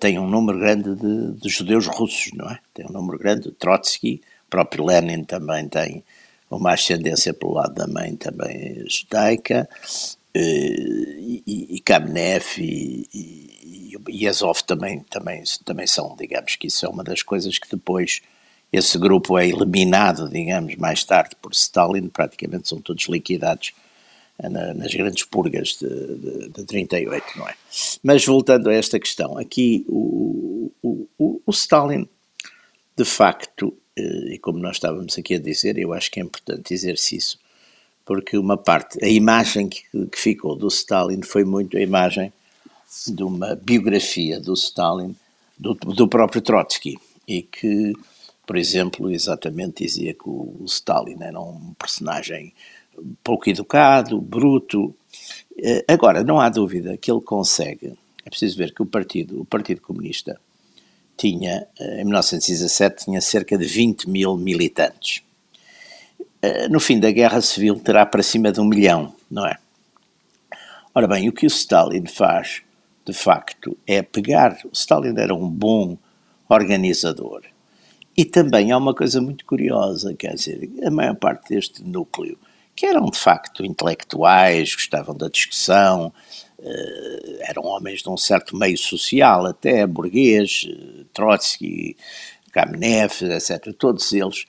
tem 0.00 0.18
um 0.18 0.28
número 0.28 0.58
grande 0.58 0.94
de, 0.94 1.32
de 1.40 1.48
judeus 1.48 1.86
russos, 1.86 2.32
não 2.34 2.48
é? 2.50 2.58
Tem 2.74 2.86
um 2.86 2.92
número 2.92 3.18
grande, 3.18 3.50
Trotsky, 3.52 4.20
o 4.46 4.50
próprio 4.50 4.84
Lenin 4.84 5.24
também 5.24 5.68
tem 5.68 6.02
uma 6.50 6.72
ascendência 6.72 7.34
pelo 7.34 7.54
lado 7.54 7.74
da 7.74 7.86
mãe 7.86 8.16
também 8.16 8.84
judaica, 8.88 9.68
eh, 10.36 11.42
e, 11.46 11.76
e, 11.76 11.80
Kamenev 11.80 12.58
e, 12.58 13.08
e, 13.14 13.96
e 14.08 14.28
Azov 14.28 14.62
também, 14.64 15.00
também, 15.08 15.42
também 15.64 15.86
são, 15.86 16.14
digamos 16.14 16.56
que 16.56 16.66
isso 16.66 16.84
é 16.84 16.88
uma 16.88 17.02
das 17.02 17.22
coisas 17.22 17.58
que 17.58 17.70
depois 17.70 18.20
esse 18.70 18.98
grupo 18.98 19.38
é 19.38 19.48
eliminado, 19.48 20.28
digamos, 20.28 20.76
mais 20.76 21.02
tarde 21.04 21.34
por 21.40 21.52
Stalin, 21.52 22.08
praticamente 22.08 22.68
são 22.68 22.80
todos 22.80 23.06
liquidados 23.08 23.72
na, 24.38 24.74
nas 24.74 24.92
grandes 24.94 25.24
purgas 25.24 25.78
de, 25.80 25.88
de, 25.88 26.48
de 26.50 26.64
38, 26.64 27.24
não 27.36 27.48
é? 27.48 27.54
Mas 28.02 28.24
voltando 28.26 28.68
a 28.68 28.74
esta 28.74 28.98
questão, 28.98 29.38
aqui 29.38 29.86
o, 29.88 30.70
o, 30.82 31.08
o, 31.18 31.42
o 31.46 31.50
Stalin, 31.50 32.06
de 32.94 33.04
facto, 33.04 33.74
eh, 33.96 34.34
e 34.34 34.38
como 34.38 34.58
nós 34.58 34.76
estávamos 34.76 35.16
aqui 35.16 35.34
a 35.34 35.38
dizer, 35.38 35.78
eu 35.78 35.94
acho 35.94 36.10
que 36.10 36.20
é 36.20 36.22
importante 36.22 36.74
dizer-se 36.74 37.16
isso, 37.16 37.38
porque 38.06 38.38
uma 38.38 38.56
parte, 38.56 39.04
a 39.04 39.08
imagem 39.08 39.68
que, 39.68 39.82
que 40.06 40.18
ficou 40.18 40.54
do 40.54 40.68
Stalin 40.68 41.22
foi 41.22 41.44
muito 41.44 41.76
a 41.76 41.80
imagem 41.80 42.32
de 43.08 43.22
uma 43.24 43.56
biografia 43.56 44.40
do 44.40 44.54
Stalin, 44.54 45.14
do, 45.58 45.74
do 45.74 46.08
próprio 46.08 46.40
Trotsky, 46.40 46.96
e 47.26 47.42
que, 47.42 47.92
por 48.46 48.56
exemplo, 48.56 49.10
exatamente 49.10 49.84
dizia 49.84 50.14
que 50.14 50.28
o 50.28 50.62
Stalin 50.66 51.16
era 51.20 51.40
um 51.40 51.74
personagem 51.76 52.54
pouco 53.24 53.50
educado, 53.50 54.20
bruto. 54.20 54.94
Eh, 55.58 55.84
agora, 55.88 56.22
não 56.22 56.40
há 56.40 56.48
dúvida 56.48 56.96
que 56.96 57.10
ele 57.10 57.20
consegue. 57.20 57.94
É 58.24 58.30
preciso 58.30 58.56
ver 58.56 58.72
que 58.72 58.82
o 58.82 58.86
Partido, 58.86 59.40
o 59.40 59.44
partido 59.44 59.80
Comunista 59.80 60.40
tinha, 61.16 61.66
eh, 61.78 62.02
em 62.02 62.04
1917, 62.04 63.04
tinha 63.04 63.20
cerca 63.20 63.58
de 63.58 63.64
20 63.64 64.08
mil 64.08 64.36
militantes. 64.36 65.22
Eh, 66.42 66.68
no 66.68 66.80
fim 66.80 67.00
da 67.00 67.10
Guerra 67.10 67.40
Civil 67.40 67.78
terá 67.80 68.04
para 68.06 68.22
cima 68.22 68.52
de 68.52 68.60
um 68.60 68.64
milhão, 68.64 69.14
não 69.30 69.46
é? 69.46 69.56
Ora 70.94 71.06
bem, 71.06 71.28
o 71.28 71.32
que 71.32 71.46
o 71.46 71.48
Stalin 71.48 72.06
faz, 72.06 72.62
de 73.04 73.12
facto, 73.12 73.76
é 73.86 74.02
pegar. 74.02 74.58
O 74.64 74.70
Stalin 74.72 75.14
era 75.18 75.34
um 75.34 75.48
bom 75.48 75.98
organizador. 76.48 77.42
E 78.16 78.24
também 78.24 78.72
há 78.72 78.78
uma 78.78 78.94
coisa 78.94 79.20
muito 79.20 79.44
curiosa, 79.44 80.14
quer 80.14 80.34
dizer, 80.34 80.70
a 80.84 80.90
maior 80.90 81.14
parte 81.16 81.54
deste 81.54 81.82
núcleo 81.82 82.38
que 82.76 82.84
eram 82.84 83.06
de 83.06 83.18
facto 83.18 83.64
intelectuais, 83.64 84.74
gostavam 84.74 85.16
da 85.16 85.28
discussão, 85.28 86.12
uh, 86.58 87.38
eram 87.40 87.64
homens 87.64 88.02
de 88.02 88.10
um 88.10 88.18
certo 88.18 88.54
meio 88.54 88.76
social, 88.76 89.46
até 89.46 89.86
burguês, 89.86 90.68
uh, 90.68 91.04
Trotsky, 91.14 91.96
Kamenev, 92.52 93.22
etc., 93.22 93.74
todos 93.76 94.12
eles. 94.12 94.44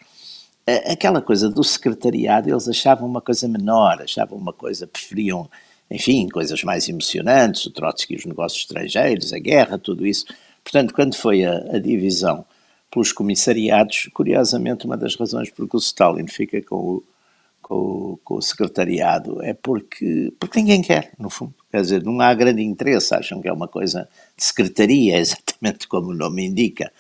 Aquela 0.91 1.21
coisa 1.21 1.49
do 1.49 1.63
secretariado, 1.63 2.49
eles 2.49 2.67
achavam 2.67 3.07
uma 3.07 3.21
coisa 3.21 3.47
menor, 3.47 4.01
achavam 4.01 4.37
uma 4.37 4.51
coisa, 4.51 4.85
preferiam, 4.85 5.49
enfim, 5.89 6.27
coisas 6.27 6.61
mais 6.63 6.89
emocionantes, 6.89 7.65
o 7.65 7.71
Trotsky, 7.71 8.15
os 8.15 8.25
negócios 8.25 8.61
estrangeiros, 8.61 9.31
a 9.31 9.39
guerra, 9.39 9.77
tudo 9.77 10.05
isso. 10.05 10.25
Portanto, 10.63 10.93
quando 10.93 11.15
foi 11.15 11.45
a, 11.45 11.57
a 11.75 11.79
divisão 11.79 12.45
pelos 12.91 13.11
comissariados, 13.11 14.09
curiosamente, 14.13 14.85
uma 14.85 14.97
das 14.97 15.15
razões 15.15 15.49
porque 15.49 15.77
o 15.77 15.79
Stalin 15.79 16.27
fica 16.27 16.61
com 16.61 16.75
o 16.75 17.03
com, 17.67 18.17
com, 18.23 18.35
o 18.35 18.41
secretariado 18.41 19.43
é 19.43 19.53
porque, 19.53 20.31
porque 20.39 20.59
ninguém 20.61 20.81
quer, 20.81 21.11
no 21.19 21.29
fundo. 21.29 21.53
Quer 21.69 21.81
dizer, 21.81 22.03
não 22.03 22.19
há 22.21 22.33
grande 22.33 22.63
interesse, 22.63 23.13
acham 23.13 23.41
que 23.41 23.49
é 23.49 23.51
uma 23.51 23.67
coisa 23.67 24.07
de 24.37 24.43
secretaria, 24.43 25.17
exatamente 25.19 25.85
como 25.87 26.11
o 26.11 26.15
nome 26.15 26.45
indica. 26.45 26.91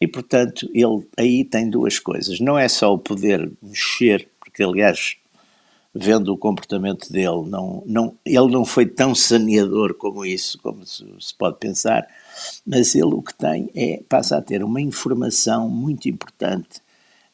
E, 0.00 0.06
portanto, 0.06 0.68
ele 0.72 1.06
aí 1.16 1.44
tem 1.44 1.68
duas 1.68 1.98
coisas. 1.98 2.40
Não 2.40 2.58
é 2.58 2.68
só 2.68 2.92
o 2.92 2.98
poder 2.98 3.50
mexer, 3.60 4.28
porque, 4.38 4.62
aliás, 4.62 5.16
vendo 5.94 6.32
o 6.32 6.38
comportamento 6.38 7.10
dele, 7.12 7.48
não, 7.48 7.82
não, 7.84 8.14
ele 8.24 8.50
não 8.50 8.64
foi 8.64 8.86
tão 8.86 9.14
saneador 9.14 9.94
como 9.94 10.24
isso, 10.24 10.58
como 10.62 10.86
se, 10.86 11.04
se 11.18 11.34
pode 11.34 11.58
pensar, 11.58 12.06
mas 12.64 12.94
ele 12.94 13.14
o 13.14 13.22
que 13.22 13.34
tem 13.34 13.70
é, 13.74 14.00
passa 14.08 14.36
a 14.36 14.42
ter 14.42 14.62
uma 14.62 14.80
informação 14.80 15.68
muito 15.68 16.08
importante 16.08 16.80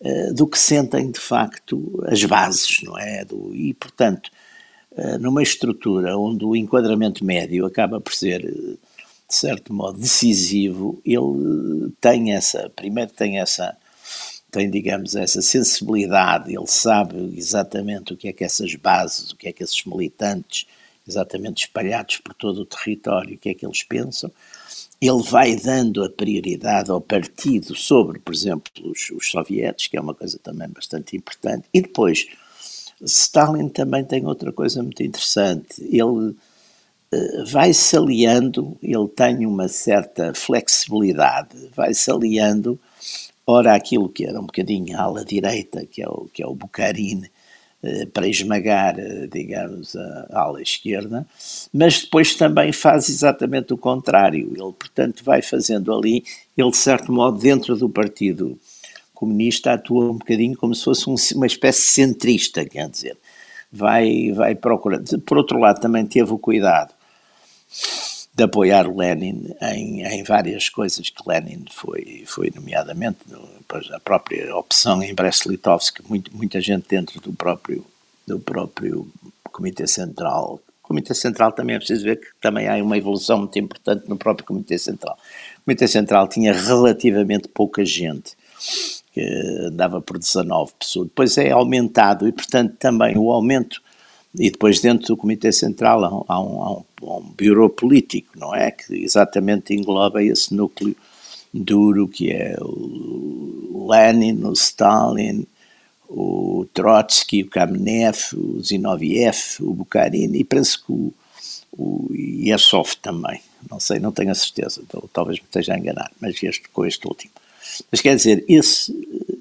eh, 0.05 0.33
do 0.35 0.47
que 0.47 0.59
sentem 0.59 1.11
de 1.11 1.19
facto 1.19 2.05
as 2.07 2.23
bases, 2.25 2.83
não 2.83 2.99
é? 2.99 3.25
Do, 3.25 3.55
e, 3.55 3.73
portanto, 3.73 4.31
uh, 4.93 5.19
numa 5.19 5.43
estrutura 5.43 6.15
onde 6.19 6.45
o 6.45 6.55
enquadramento 6.55 7.25
médio 7.25 7.65
acaba 7.65 7.99
por 7.99 8.13
ser, 8.13 8.45
eh, 8.45 8.77
de 9.29 9.35
certo 9.35 9.73
modo, 9.73 9.99
decisivo, 9.99 11.01
ele 11.05 11.93
tem 12.01 12.33
essa, 12.33 12.71
primeiro 12.75 13.11
tem 13.13 13.39
essa, 13.39 13.77
tem, 14.51 14.71
digamos, 14.71 15.17
essa 15.17 15.43
sensibilidade, 15.43 16.55
ele 16.55 16.67
sabe 16.67 17.35
exatamente 17.37 18.13
o 18.13 18.17
que 18.17 18.29
é 18.29 18.33
que 18.33 18.45
essas 18.45 18.75
bases, 18.75 19.31
o 19.31 19.37
que 19.37 19.49
é 19.49 19.53
que 19.53 19.65
esses 19.65 19.85
militantes, 19.85 20.67
exatamente 21.07 21.65
espalhados 21.65 22.19
por 22.19 22.35
todo 22.35 22.63
o 22.63 22.67
território, 22.67 23.35
o 23.35 23.39
que 23.39 23.51
é 23.51 23.55
que 23.55 23.67
eles 23.67 23.83
pensam, 23.83 24.31
ele 25.01 25.23
vai 25.23 25.57
dando 25.57 26.03
a 26.03 26.09
prioridade 26.09 26.91
ao 26.91 27.01
partido 27.01 27.75
sobre, 27.75 28.19
por 28.19 28.33
exemplo, 28.33 28.71
os, 28.85 29.11
os 29.11 29.31
sovietes, 29.31 29.87
que 29.87 29.97
é 29.97 30.01
uma 30.01 30.15
coisa 30.15 30.39
também 30.39 30.69
bastante 30.69 31.17
importante. 31.17 31.67
E 31.75 31.83
depois, 31.83 32.27
Stalin 33.03 33.69
também 33.69 34.05
tem 34.05 34.25
outra 34.25 34.53
coisa 34.53 34.83
muito 34.83 35.03
interessante. 35.03 35.83
Ele 35.83 36.35
uh, 37.15 37.47
vai-se 37.47 37.97
aliando, 37.97 38.77
ele 38.83 39.09
tem 39.09 39.47
uma 39.47 39.69
certa 39.69 40.35
flexibilidade, 40.35 41.71
vai-se 41.75 42.11
aliando, 42.11 42.79
ora 43.47 43.75
aquilo 43.75 44.09
que 44.09 44.25
era 44.25 44.41
um 44.41 44.47
bocadinho 44.47 44.99
a 44.99 45.03
ala 45.03 45.25
direita, 45.25 45.87
que 45.87 46.03
é 46.03 46.09
o, 46.09 46.29
que 46.33 46.43
é 46.43 46.47
o 46.47 46.55
Bukharin, 46.55 47.25
eh, 47.85 48.07
para 48.07 48.27
esmagar, 48.27 48.99
eh, 48.99 49.29
digamos, 49.31 49.95
a 49.95 50.41
ala 50.41 50.63
esquerda, 50.63 51.27
mas 51.71 52.01
depois 52.01 52.35
também 52.35 52.73
faz 52.73 53.11
exatamente 53.11 53.75
o 53.75 53.77
contrário. 53.77 54.53
Ele, 54.55 54.73
portanto, 54.73 55.23
vai 55.23 55.43
fazendo 55.43 55.93
ali, 55.93 56.25
ele, 56.57 56.71
de 56.71 56.79
certo 56.79 57.13
modo, 57.13 57.39
dentro 57.39 57.77
do 57.77 57.91
Partido 57.91 58.59
Comunista, 59.13 59.75
atua 59.75 60.11
um 60.11 60.17
bocadinho 60.17 60.57
como 60.57 60.75
se 60.75 60.83
fosse 60.83 61.11
um, 61.11 61.15
uma 61.37 61.47
espécie 61.47 61.83
centrista, 61.83 62.65
quer 62.65 62.89
dizer, 62.89 63.19
vai, 63.71 64.33
vai 64.33 64.55
procurando. 64.55 65.21
Por 65.21 65.37
outro 65.37 65.59
lado, 65.59 65.79
também 65.79 66.07
teve 66.07 66.33
o 66.33 66.39
cuidado 66.39 66.94
de 68.35 68.43
apoiar 68.43 68.89
Lenin 68.89 69.55
em, 69.63 70.03
em 70.03 70.25
várias 70.25 70.69
coisas 70.69 71.09
que 71.09 71.23
Lenin 71.27 71.65
foi, 71.71 72.25
foi 72.27 72.53
nomeadamente 72.55 73.19
a 73.93 74.01
própria 74.01 74.55
opção 74.57 75.03
em 75.03 75.15
Brest-Litovsk, 75.15 76.01
muita 76.33 76.61
gente 76.61 76.89
dentro 76.89 77.21
do 77.21 77.33
próprio, 77.33 77.87
do 78.27 78.41
próprio 78.41 79.09
Comitê 79.53 79.87
Central. 79.87 80.61
O 80.83 80.89
Comitê 80.89 81.15
Central 81.15 81.53
também 81.53 81.77
é 81.77 81.79
preciso 81.79 82.05
ver 82.05 82.17
que 82.17 82.27
também 82.41 82.69
há 82.69 82.75
uma 82.83 82.99
evolução 82.99 83.39
muito 83.39 83.59
importante 83.59 84.09
no 84.09 84.17
próprio 84.17 84.45
Comitê 84.45 84.77
Central. 84.79 85.17
O 85.59 85.65
Comitê 85.65 85.87
Central 85.87 86.27
tinha 86.27 86.53
relativamente 86.53 87.49
pouca 87.49 87.85
gente, 87.85 88.37
que 89.13 89.71
dava 89.73 90.01
por 90.01 90.19
19 90.19 90.73
pessoas, 90.77 91.07
depois 91.07 91.39
é 91.39 91.53
aumentado 91.53 92.27
e, 92.27 92.33
portanto, 92.33 92.75
também 92.79 93.17
o 93.17 93.31
aumento 93.31 93.81
e 94.37 94.51
depois 94.51 94.81
dentro 94.81 95.07
do 95.07 95.17
Comitê 95.17 95.53
Central 95.53 96.05
há 96.05 96.11
um, 96.11 96.25
há 96.29 96.41
um, 96.41 96.85
há 97.03 97.17
um, 97.17 97.35
bureau 97.37 97.71
político, 97.71 98.39
não 98.39 98.55
é? 98.55 98.71
Que 98.71 98.95
exatamente 99.05 99.75
engloba 99.75 100.23
esse 100.23 100.53
núcleo 100.55 100.97
duro 101.53 102.09
que 102.09 102.33
é 102.33 102.57
o 102.61 103.87
Lenin, 103.89 104.43
o 104.45 104.53
Stalin, 104.53 105.47
o 106.09 106.67
Trotsky, 106.75 107.43
o 107.43 107.49
Kamenev, 107.49 108.19
o 108.35 108.61
Zinoviev, 108.61 109.61
o 109.61 109.73
Bukharin 109.73 110.35
e 110.35 110.43
penso 110.43 110.85
que 110.85 110.93
o, 110.93 111.13
o 111.73 112.09
também. 113.01 113.41
Não 113.71 113.81
sei, 113.81 113.99
não 113.99 114.13
tenho 114.13 114.31
a 114.31 114.35
certeza, 114.35 114.83
talvez 115.13 115.39
me 115.39 115.45
esteja 115.45 115.75
a 115.75 115.79
enganar, 115.79 116.11
mas 116.21 116.43
este, 116.43 116.69
com 116.69 116.85
este 116.85 117.07
último. 117.07 117.33
Mas 117.91 118.01
quer 118.01 118.15
dizer, 118.15 118.45
esse, 118.47 118.93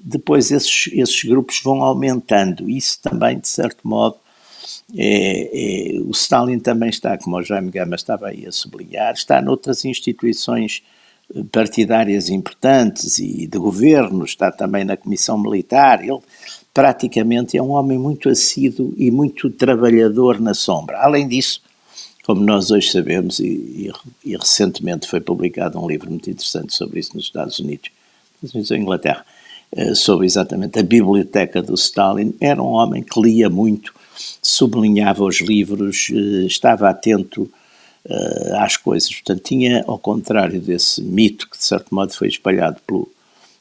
depois 0.02 0.50
esses, 0.50 0.88
esses 0.92 1.22
grupos 1.24 1.60
vão 1.62 1.82
aumentando, 1.82 2.70
isso 2.70 2.98
também, 3.02 3.38
de 3.38 3.48
certo 3.48 3.86
modo, 3.86 4.16
é, 4.92 5.96
é, 5.96 6.00
o 6.00 6.10
Stalin 6.10 6.58
também 6.58 6.90
está, 6.90 7.16
como 7.16 7.36
o 7.36 7.42
Jaime 7.42 7.70
Gama 7.70 7.94
estava 7.94 8.28
aí 8.28 8.46
a 8.46 8.52
sublinhar, 8.52 9.14
está 9.14 9.40
noutras 9.40 9.84
instituições 9.84 10.82
eh, 11.34 11.42
partidárias 11.50 12.28
importantes 12.28 13.18
e 13.18 13.46
de 13.46 13.58
governo, 13.58 14.24
está 14.24 14.52
também 14.52 14.84
na 14.84 14.96
Comissão 14.96 15.38
Militar. 15.38 16.02
Ele 16.02 16.20
praticamente 16.72 17.56
é 17.56 17.62
um 17.62 17.70
homem 17.70 17.96
muito 17.96 18.28
assíduo 18.28 18.92
e 18.96 19.10
muito 19.10 19.50
trabalhador 19.50 20.38
na 20.40 20.52
sombra. 20.52 20.98
Além 20.98 21.26
disso, 21.26 21.62
como 22.24 22.42
nós 22.42 22.70
hoje 22.70 22.90
sabemos, 22.90 23.38
e, 23.38 23.44
e, 23.44 23.92
e 24.24 24.36
recentemente 24.36 25.08
foi 25.08 25.20
publicado 25.20 25.78
um 25.78 25.88
livro 25.88 26.10
muito 26.10 26.28
interessante 26.28 26.74
sobre 26.74 27.00
isso 27.00 27.14
nos 27.14 27.24
Estados 27.24 27.58
Unidos, 27.58 27.90
nos 28.42 28.50
Estados 28.50 28.54
Unidos 28.54 28.70
ou 28.70 28.76
Inglaterra, 28.76 29.24
eh, 29.72 29.94
sobre 29.94 30.26
exatamente 30.26 30.78
a 30.78 30.82
biblioteca 30.82 31.62
do 31.62 31.74
Stalin, 31.74 32.34
era 32.40 32.62
um 32.62 32.72
homem 32.72 33.02
que 33.02 33.20
lia 33.20 33.48
muito 33.48 33.94
sublinhava 34.42 35.24
os 35.24 35.40
livros, 35.40 36.08
eh, 36.10 36.46
estava 36.46 36.88
atento 36.88 37.42
uh, 37.42 38.56
às 38.56 38.76
coisas. 38.76 39.12
Portanto, 39.12 39.42
tinha, 39.42 39.84
ao 39.86 39.98
contrário 39.98 40.60
desse 40.60 41.02
mito 41.02 41.48
que 41.48 41.58
de 41.58 41.64
certo 41.64 41.94
modo 41.94 42.12
foi 42.12 42.28
espalhado 42.28 42.80
pelo, 42.86 43.10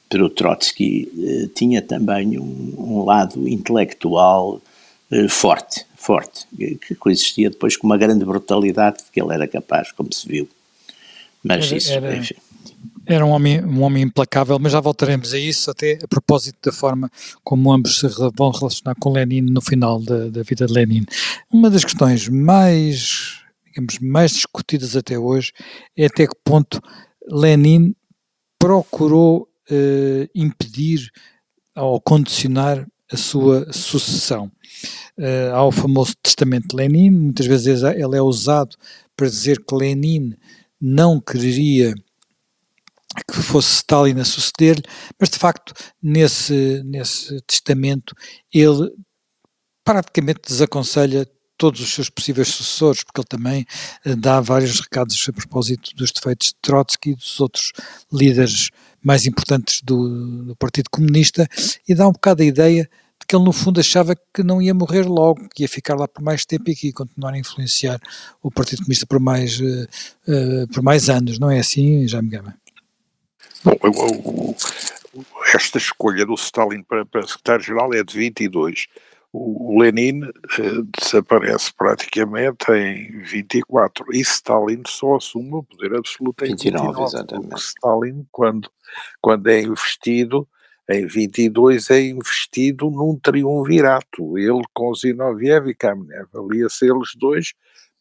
pelo 0.10 0.30
Trotsky, 0.30 1.10
uh, 1.16 1.48
tinha 1.50 1.82
também 1.82 2.38
um, 2.38 2.76
um, 2.78 3.04
lado 3.04 3.48
intelectual 3.48 4.62
forte, 5.30 5.86
forte, 5.96 6.48
que 6.58 6.96
coexistia 6.96 7.52
depois 7.52 7.78
com 7.78 7.86
uma 7.86 7.98
grande 7.98 8.26
brutalidade 8.26 9.04
que 9.12 9.22
ele 9.22 9.32
era 9.32 9.48
capaz, 9.48 9.92
como 9.92 10.12
se 10.12 10.28
viu. 10.28 10.50
Mas 11.44 11.68
era, 11.68 11.78
isso, 11.78 11.94
era, 11.94 12.16
enfim. 12.16 12.36
Era 13.06 13.26
um 13.26 13.30
homem, 13.30 13.64
um 13.64 13.82
homem 13.82 14.04
implacável, 14.04 14.58
mas 14.60 14.72
já 14.72 14.80
voltaremos 14.80 15.34
a 15.34 15.40
isso, 15.40 15.70
até 15.70 16.00
a 16.02 16.08
propósito 16.08 16.58
da 16.64 16.72
forma 16.72 17.10
como 17.44 17.72
ambos 17.72 18.00
se 18.00 18.08
vão 18.36 18.52
relacionar 18.52 18.96
com 19.00 19.12
Lenin 19.12 19.42
no 19.42 19.62
final 19.62 20.02
da, 20.02 20.30
da 20.30 20.44
vida 20.44 20.66
de 20.66 20.74
Lenin. 20.74 21.06
Uma 21.52 21.70
das 21.70 21.84
questões 21.84 22.30
mais, 22.30 23.42
digamos, 23.66 24.00
mais 24.00 24.32
discutidas 24.32 24.96
até 24.96 25.20
hoje 25.20 25.52
é 25.98 26.06
até 26.06 26.26
que 26.26 26.36
ponto 26.44 26.82
Lenin 27.30 27.94
procurou 28.58 29.50
eh, 29.70 30.30
impedir 30.34 31.10
ou 31.76 32.00
condicionar 32.00 32.86
a 33.12 33.18
sua 33.18 33.72
sucessão. 33.72 34.52
Uh, 35.18 35.54
há 35.54 35.66
o 35.66 35.72
famoso 35.72 36.14
testamento 36.22 36.70
de 36.70 36.76
Lenin, 36.76 37.12
muitas 37.12 37.46
vezes 37.46 37.84
ele 37.84 38.18
é 38.18 38.22
usado 38.22 38.76
para 39.16 39.28
dizer 39.28 39.64
que 39.64 39.76
Lenin 39.76 40.34
não 40.82 41.20
quereria 41.20 41.94
que 43.30 43.42
fosse 43.42 43.76
Stalin 43.76 44.20
a 44.20 44.26
suceder-lhe, 44.26 44.84
mas 45.20 45.30
de 45.30 45.38
facto 45.38 45.74
nesse, 46.02 46.82
nesse 46.84 47.40
testamento 47.42 48.16
ele 48.52 48.92
praticamente 49.84 50.42
desaconselha 50.48 51.28
todos 51.58 51.82
os 51.82 51.94
seus 51.94 52.10
possíveis 52.10 52.50
sucessores, 52.50 53.04
porque 53.04 53.22
ele 53.22 53.28
também 53.28 53.66
uh, 54.06 54.16
dá 54.16 54.42
vários 54.42 54.80
recados 54.80 55.24
a 55.28 55.34
propósito 55.34 55.96
dos 55.96 56.12
defeitos 56.12 56.48
de 56.48 56.56
Trotsky 56.62 57.12
e 57.12 57.16
dos 57.16 57.40
outros 57.40 57.72
líderes 58.12 58.70
mais 59.02 59.26
importantes 59.26 59.82
do, 59.82 60.46
do 60.46 60.56
Partido 60.56 60.90
Comunista 60.90 61.48
e 61.88 61.94
dá 61.94 62.08
um 62.08 62.12
bocado 62.12 62.42
a 62.42 62.46
ideia 62.46 62.90
de 63.20 63.28
que 63.28 63.36
ele 63.36 63.46
no 63.46 63.54
fundo 63.54 63.80
achava 63.80 64.16
que 64.34 64.44
não 64.44 64.62
ia 64.62 64.74
morrer 64.74 65.04
logo, 65.04 65.48
que 65.54 65.64
ia 65.64 65.70
ficar 65.70 65.96
lá 65.96 66.08
por 66.08 66.22
mais 66.22 66.46
tempo 66.46 66.70
e 66.70 66.76
que 66.76 66.88
ia 66.88 66.94
continuar 66.94 67.34
a 67.34 67.38
influenciar 67.38 68.00
o 68.42 68.52
Partido 68.52 68.80
Comunista 68.80 69.06
por 69.06 69.20
mais, 69.20 69.60
uh, 69.60 69.88
uh, 70.28 70.68
por 70.74 70.82
mais 70.82 71.10
anos, 71.10 71.40
não 71.40 71.50
é 71.50 71.60
assim, 71.60 72.08
já 72.08 72.22
me 72.22 72.30
gama? 72.30 72.58
Bom, 73.64 73.78
eu, 73.84 73.92
eu, 73.94 74.56
esta 75.54 75.78
escolha 75.78 76.26
do 76.26 76.34
Stalin 76.34 76.84
para, 76.84 77.06
para 77.06 77.26
secretário-geral 77.26 77.94
é 77.94 78.04
de 78.04 78.18
22. 78.18 78.88
O, 79.32 79.74
o 79.74 79.80
Lenin 79.80 80.24
uh, 80.24 80.84
desaparece 81.00 81.74
praticamente 81.74 82.72
em 82.72 83.22
24 83.22 84.14
e 84.14 84.20
Stalin 84.22 84.84
só 84.86 85.16
assume 85.16 85.56
o 85.56 85.64
poder 85.64 85.96
absoluto 85.96 86.44
em 86.46 86.50
29. 86.50 86.88
29 86.88 87.04
exatamente. 87.04 87.56
Stalin, 87.56 88.28
quando, 88.32 88.70
quando 89.22 89.48
é 89.48 89.62
investido, 89.62 90.48
em 90.90 91.08
22 91.08 91.90
é 91.90 92.02
investido 92.02 92.92
num 92.92 93.18
triunvirato, 93.18 94.38
ele 94.38 94.64
com 94.74 94.94
Zinoviev 94.94 95.70
e 95.70 95.76
Kamenev, 95.76 96.28
alia-se 96.36 96.86
eles 96.86 97.12
dois 97.16 97.54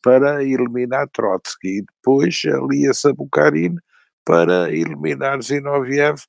para 0.03 0.43
eliminar 0.43 1.09
Trotsky 1.09 1.79
e 1.79 1.83
depois 1.83 2.43
alia-se 2.45 3.09
a 3.09 3.13
Bukharin 3.13 3.77
para 4.25 4.71
eliminar 4.71 5.43
Zinoviev 5.43 6.23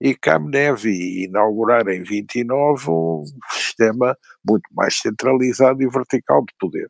e 0.00 0.14
Kamenev 0.14 0.84
e 0.86 1.24
inaugurar 1.24 1.88
em 1.88 2.02
29 2.02 2.90
um 2.90 3.24
sistema 3.50 4.16
muito 4.46 4.68
mais 4.72 4.98
centralizado 4.98 5.82
e 5.82 5.88
vertical 5.88 6.44
de 6.44 6.54
poder. 6.58 6.88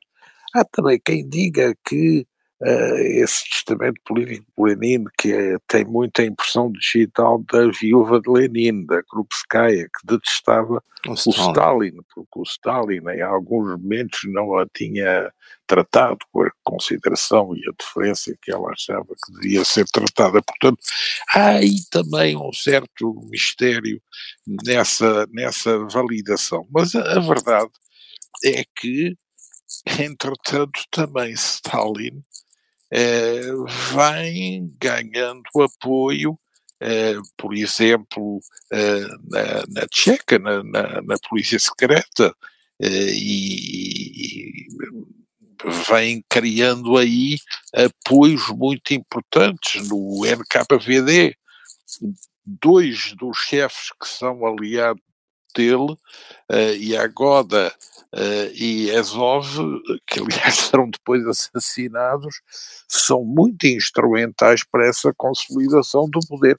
Há 0.54 0.64
também 0.64 1.00
quem 1.02 1.28
diga 1.28 1.74
que 1.86 2.26
uh, 2.60 2.98
esse 2.98 3.44
testamento 3.50 4.00
político 4.04 4.46
de 4.56 4.62
Lenin, 4.62 5.04
que 5.18 5.32
é, 5.32 5.56
tem 5.66 5.84
muita 5.84 6.22
impressão 6.24 6.70
digital 6.72 7.42
da 7.50 7.70
viúva 7.70 8.20
de 8.20 8.30
Lenin, 8.30 8.86
da 8.86 9.02
Krupskaya, 9.02 9.84
que 9.84 10.06
detestava 10.06 10.82
o, 11.06 11.10
o 11.10 11.14
Stalin. 11.14 11.50
Stalin, 11.50 11.98
porque 12.14 12.38
o 12.38 12.42
Stalin 12.42 13.02
em 13.14 13.22
alguns 13.22 13.70
momentos 13.70 14.20
não 14.24 14.58
a 14.58 14.66
tinha 14.66 15.32
tratado 15.66 16.18
com 16.32 16.42
a 16.42 16.50
consideração 16.64 17.54
e 17.54 17.60
a 17.68 17.72
deferência 17.78 18.36
que 18.40 18.50
ela 18.50 18.70
achava 18.70 19.04
que 19.06 19.32
devia 19.34 19.64
ser 19.64 19.84
tratada. 19.86 20.42
Portanto, 20.42 20.78
há 21.34 21.48
aí 21.50 21.76
também 21.90 22.36
um 22.36 22.52
certo 22.52 23.20
mistério 23.30 24.00
nessa, 24.64 25.26
nessa 25.30 25.78
validação. 25.86 26.66
Mas 26.70 26.94
a, 26.94 27.18
a 27.18 27.20
verdade 27.20 27.70
é 28.44 28.64
que, 28.74 29.14
entretanto, 30.00 30.80
também 30.90 31.32
Stalin 31.32 32.22
eh, 32.90 33.40
vem 33.94 34.74
ganhando 34.80 35.42
apoio, 35.62 36.38
eh, 36.80 37.16
por 37.36 37.54
exemplo, 37.54 38.40
eh, 38.72 39.06
na, 39.30 39.64
na 39.68 39.86
Tcheca, 39.88 40.38
na, 40.38 40.62
na, 40.62 41.02
na 41.02 41.16
polícia 41.28 41.58
secreta, 41.58 42.34
e, 42.80 44.64
e 44.64 44.68
vem 45.88 46.24
criando 46.28 46.96
aí 46.96 47.36
apoios 47.74 48.48
muito 48.50 48.94
importantes 48.94 49.88
no 49.88 50.24
NKVD. 50.24 51.34
Dois 52.46 53.12
dos 53.14 53.36
chefes 53.36 53.90
que 54.00 54.08
são 54.08 54.46
aliados 54.46 55.02
dele, 55.54 55.92
uh, 56.50 56.74
Yagoda 56.78 57.72
uh, 58.14 58.52
e 58.54 58.90
Azov, 58.94 59.46
que 60.06 60.20
aliás 60.20 60.54
serão 60.70 60.90
depois 60.90 61.26
assassinados, 61.26 62.40
são 62.86 63.24
muito 63.24 63.66
instrumentais 63.66 64.64
para 64.64 64.86
essa 64.86 65.12
consolidação 65.16 66.08
do 66.08 66.20
poder. 66.28 66.56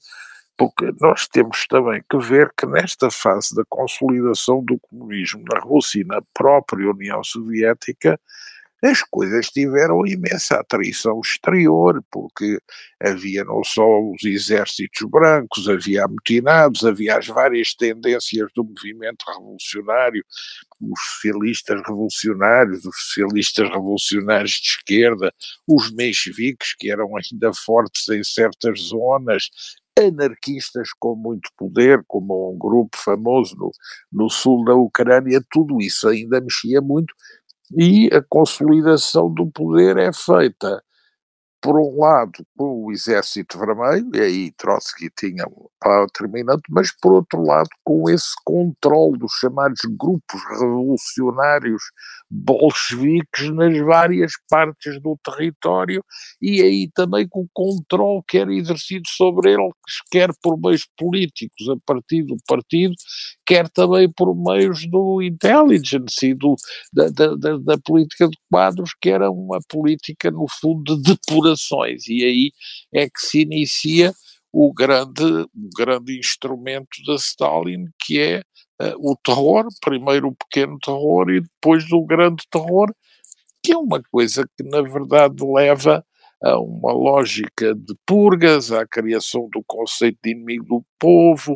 Porque 0.56 0.92
nós 1.00 1.26
temos 1.26 1.66
também 1.66 2.02
que 2.08 2.18
ver 2.18 2.52
que 2.54 2.66
nesta 2.66 3.10
fase 3.10 3.54
da 3.54 3.62
consolidação 3.66 4.62
do 4.62 4.78
comunismo 4.78 5.42
na 5.50 5.58
Rússia 5.58 6.02
e 6.02 6.04
na 6.04 6.20
própria 6.34 6.90
União 6.90 7.24
Soviética, 7.24 8.20
as 8.82 9.02
coisas 9.02 9.50
tiveram 9.50 10.06
imensa 10.06 10.56
atrição 10.56 11.20
exterior, 11.20 12.02
porque 12.10 12.58
havia 13.00 13.44
não 13.44 13.62
só 13.62 13.84
os 14.00 14.24
exércitos 14.24 15.06
brancos, 15.08 15.68
havia 15.68 16.04
amotinados, 16.04 16.84
havia 16.84 17.18
as 17.18 17.26
várias 17.26 17.74
tendências 17.74 18.50
do 18.54 18.64
movimento 18.64 19.24
revolucionário, 19.28 20.24
os 20.80 21.00
socialistas 21.00 21.82
revolucionários, 21.86 22.84
os 22.86 22.96
socialistas 22.96 23.68
revolucionários 23.68 24.52
de 24.52 24.68
esquerda, 24.68 25.32
os 25.66 25.92
mencheviques, 25.92 26.74
que 26.78 26.90
eram 26.90 27.10
ainda 27.16 27.52
fortes 27.52 28.08
em 28.08 28.24
certas 28.24 28.80
zonas, 28.80 29.50
anarquistas 29.98 30.90
com 30.98 31.14
muito 31.14 31.50
poder, 31.56 32.02
como 32.06 32.54
um 32.54 32.58
grupo 32.58 32.96
famoso 32.96 33.54
no, 33.56 33.70
no 34.10 34.30
sul 34.30 34.64
da 34.64 34.74
Ucrânia, 34.74 35.42
tudo 35.50 35.80
isso 35.80 36.08
ainda 36.08 36.40
mexia 36.40 36.80
muito 36.80 37.12
e 37.76 38.08
a 38.12 38.22
consolidação 38.22 39.32
do 39.32 39.46
poder 39.50 39.96
é 39.96 40.12
feita, 40.12 40.82
por 41.62 41.78
um 41.78 42.00
lado, 42.00 42.42
com 42.56 42.86
o 42.86 42.90
Exército 42.90 43.58
Vermelho, 43.58 44.10
e 44.14 44.20
aí 44.20 44.52
Trotsky 44.52 45.10
tinha 45.14 45.44
a 45.82 46.06
determinante, 46.06 46.62
mas 46.70 46.90
por 47.02 47.12
outro 47.12 47.42
lado, 47.42 47.68
com 47.84 48.08
esse 48.08 48.32
controle 48.46 49.18
dos 49.18 49.32
chamados 49.32 49.80
grupos 49.98 50.42
revolucionários 50.48 51.82
bolcheviques 52.30 53.50
nas 53.50 53.78
várias 53.78 54.32
partes 54.48 55.00
do 55.02 55.18
território, 55.22 56.02
e 56.40 56.62
aí 56.62 56.90
também 56.94 57.28
com 57.28 57.42
o 57.42 57.50
controle 57.52 58.22
que 58.26 58.38
era 58.38 58.54
exercido 58.54 59.06
sobre 59.08 59.52
eles, 59.52 59.74
quer 60.10 60.30
por 60.42 60.58
meios 60.58 60.88
políticos, 60.96 61.68
a 61.68 61.76
partir 61.84 62.22
do 62.22 62.36
partido, 62.48 62.94
quer 63.50 63.68
também 63.68 64.08
por 64.08 64.32
meios 64.32 64.88
do 64.88 65.20
intelligence 65.20 66.24
e 66.24 66.34
do, 66.34 66.54
da, 66.92 67.08
da, 67.08 67.56
da, 67.56 67.78
política 67.84 68.28
de 68.28 68.36
quadros, 68.48 68.92
que 69.02 69.10
era 69.10 69.28
uma 69.28 69.58
política, 69.68 70.30
no 70.30 70.46
fundo, 70.48 70.96
de 70.96 71.16
depurações. 71.16 72.06
E 72.06 72.24
aí 72.24 72.52
é 72.94 73.06
que 73.06 73.18
se 73.18 73.40
inicia 73.40 74.14
o 74.52 74.72
grande, 74.72 75.24
o 75.24 75.68
grande 75.76 76.16
instrumento 76.16 77.02
da 77.04 77.16
Stalin, 77.16 77.86
que 78.00 78.20
é 78.20 78.38
uh, 78.80 78.94
o 79.10 79.16
terror, 79.16 79.66
primeiro 79.80 80.28
o 80.28 80.36
pequeno 80.36 80.78
terror 80.78 81.28
e 81.28 81.40
depois 81.40 81.90
o 81.90 82.06
grande 82.06 82.44
terror, 82.48 82.94
que 83.64 83.72
é 83.72 83.76
uma 83.76 84.00
coisa 84.12 84.48
que, 84.56 84.62
na 84.62 84.80
verdade, 84.80 85.44
leva 85.44 86.04
a 86.40 86.58
uma 86.58 86.92
lógica 86.92 87.74
de 87.74 87.94
purgas, 88.06 88.70
à 88.72 88.86
criação 88.86 89.48
do 89.52 89.62
conceito 89.66 90.18
de 90.22 90.30
inimigo 90.30 90.64
do 90.64 90.84
povo. 90.98 91.54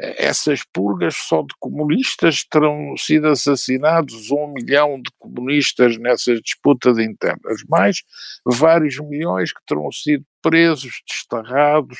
Essas 0.00 0.60
purgas 0.72 1.14
só 1.14 1.42
de 1.42 1.54
comunistas 1.58 2.42
terão 2.44 2.94
sido 2.96 3.28
assassinados 3.28 4.30
um 4.30 4.52
milhão 4.54 5.00
de 5.00 5.10
comunistas 5.18 5.98
nessas 5.98 6.40
disputas 6.40 6.98
internas, 6.98 7.62
mais 7.68 8.02
vários 8.46 8.98
milhões 8.98 9.52
que 9.52 9.60
terão 9.66 9.92
sido 9.92 10.24
presos, 10.40 11.02
desterrados, 11.06 11.98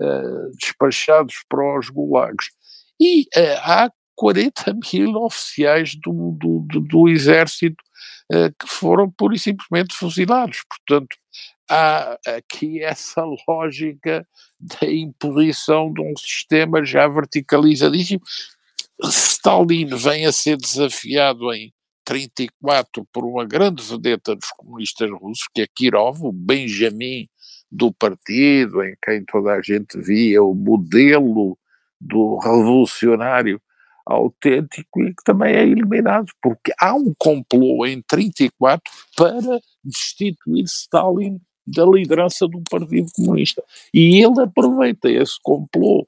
uh, 0.00 0.56
despachados 0.58 1.44
para 1.46 1.78
os 1.78 1.90
gulags. 1.90 2.48
E 2.98 3.22
uh, 3.36 3.60
há 3.62 3.90
40 4.16 4.74
mil 4.92 5.14
oficiais 5.16 5.94
do, 5.96 6.36
do, 6.40 6.66
do, 6.66 6.80
do 6.80 7.08
exército 7.08 7.82
uh, 8.32 8.50
que 8.58 8.66
foram 8.66 9.10
pura 9.10 9.34
e 9.34 9.38
simplesmente 9.38 9.94
fuzilados. 9.94 10.62
Portanto, 10.66 11.14
há 11.68 12.18
aqui 12.26 12.82
essa 12.82 13.22
lógica 13.48 14.26
da 14.58 14.90
imposição 14.90 15.92
de 15.92 16.00
um 16.00 16.16
sistema 16.16 16.84
já 16.84 17.08
verticalizadíssimo. 17.08 18.20
Stalin 19.02 19.86
vem 19.96 20.26
a 20.26 20.32
ser 20.32 20.56
desafiado 20.56 21.52
em 21.52 21.72
34 22.04 23.06
por 23.12 23.24
uma 23.24 23.44
grande 23.44 23.82
vedeta 23.82 24.36
dos 24.36 24.50
comunistas 24.50 25.10
russos, 25.10 25.48
que 25.52 25.62
é 25.62 25.66
Kirov, 25.66 26.22
o 26.22 26.32
Benjamin 26.32 27.28
do 27.70 27.92
partido, 27.92 28.82
em 28.82 28.94
quem 29.02 29.24
toda 29.24 29.52
a 29.52 29.62
gente 29.62 29.98
via 29.98 30.42
o 30.42 30.54
modelo 30.54 31.58
do 32.00 32.36
revolucionário 32.38 33.60
autêntico 34.06 35.02
e 35.02 35.14
que 35.14 35.24
também 35.24 35.54
é 35.54 35.62
eliminado, 35.62 36.30
porque 36.42 36.72
há 36.78 36.94
um 36.94 37.12
complô 37.18 37.86
em 37.86 38.02
34 38.02 38.82
para 39.16 39.58
destituir 39.82 40.64
Stalin 40.64 41.40
da 41.66 41.84
liderança 41.84 42.46
do 42.46 42.62
Partido 42.70 43.10
Comunista. 43.14 43.62
E 43.92 44.22
ele 44.22 44.40
aproveita 44.42 45.10
esse 45.10 45.38
complô, 45.42 46.06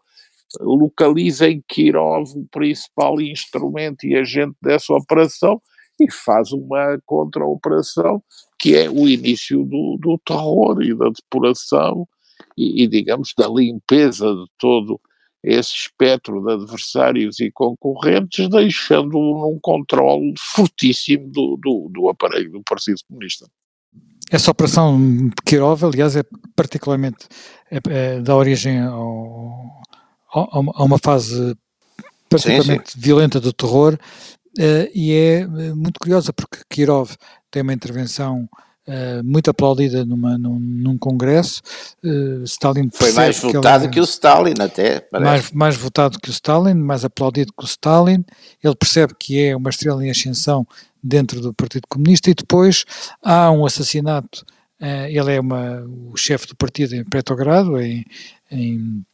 localiza 0.61 1.49
em 1.49 1.63
Kirov 1.67 2.31
o 2.37 2.47
principal 2.51 3.21
instrumento 3.21 4.07
e 4.07 4.17
agente 4.17 4.57
dessa 4.63 4.93
operação 4.93 5.61
e 6.01 6.11
faz 6.11 6.53
uma 6.53 6.99
contra-operação 7.07 8.23
que 8.59 8.75
é 8.75 8.89
o 8.89 9.09
início 9.09 9.65
do, 9.65 9.99
do 10.01 10.19
terror 10.25 10.83
e 10.83 10.95
da 10.95 11.09
depuração 11.09 12.07
e, 12.57 12.85
e, 12.85 12.89
digamos, 12.89 13.33
da 13.37 13.49
limpeza 13.49 14.33
de 14.33 14.47
todo 14.59 15.01
esse 15.43 15.75
espectro 15.75 16.43
de 16.43 16.53
adversários 16.53 17.39
e 17.39 17.53
concorrentes, 17.53 18.49
deixando-o 18.49 19.41
num 19.41 19.59
controle 19.61 20.35
fortíssimo 20.39 21.29
do, 21.29 21.57
do, 21.57 21.89
do 21.93 22.09
aparelho 22.09 22.51
do 22.51 22.63
Partido 22.63 22.99
Comunista. 23.07 23.47
Essa 24.31 24.51
operação 24.51 25.31
Kirov, 25.45 25.85
aliás, 25.85 26.17
é 26.17 26.23
particularmente 26.55 27.27
é, 27.71 27.79
é, 27.89 28.21
dá 28.21 28.35
origem 28.35 28.81
ao, 28.81 29.81
a 30.33 30.83
uma 30.83 30.99
fase 30.99 31.57
particularmente 32.29 32.93
sim, 32.93 32.99
sim. 32.99 33.01
violenta 33.01 33.41
do 33.41 33.53
terror 33.53 33.95
uh, 33.95 34.91
e 34.95 35.13
é 35.13 35.41
eh, 35.41 35.47
muito 35.75 35.99
curiosa 36.01 36.33
porque 36.33 36.59
Kirov 36.69 37.13
tem 37.51 37.63
uma 37.63 37.73
intervenção 37.73 38.49
Uh, 38.87 39.25
muito 39.25 39.51
aplaudida 39.51 40.05
numa, 40.05 40.39
num, 40.39 40.61
num 40.61 40.97
congresso. 40.97 41.61
Uh, 42.05 42.45
Stalin 42.45 42.89
foi 42.93 43.11
mais 43.13 43.39
votado 43.41 43.85
que, 43.87 43.95
que, 43.95 44.01
o 44.01 44.05
Stalin 44.05 44.55
até. 44.61 45.07
Mais, 45.13 45.51
mais 45.51 45.77
votado 45.77 46.21
que 46.21 46.29
o 46.29 46.31
Stalin, 46.31 46.75
mais 46.75 47.05
aplaudido 47.05 47.53
que 47.53 47.65
o 47.65 47.67
Stalin. 47.67 48.25
Ele 48.63 48.77
percebe 48.77 49.15
que 49.19 49.45
é 49.45 49.57
uma 49.57 49.71
estrela 49.71 50.07
em 50.07 50.11
ascensão 50.11 50.65
dentro 51.03 51.41
do 51.41 51.53
Partido 51.53 51.87
Comunista 51.89 52.31
e 52.31 52.35
depois 52.35 52.85
há 53.23 53.51
um 53.51 53.67
assassinato. 53.67 54.45
Uh, 54.81 55.09
ele 55.09 55.35
é 55.35 55.41
uma, 55.41 55.83
o 56.13 56.17
chefe 56.17 56.47
do 56.47 56.55
partido 56.55 56.95
em 56.95 57.05
Petrogrado, 57.05 57.81
em, 57.81 58.05
em 58.51 59.05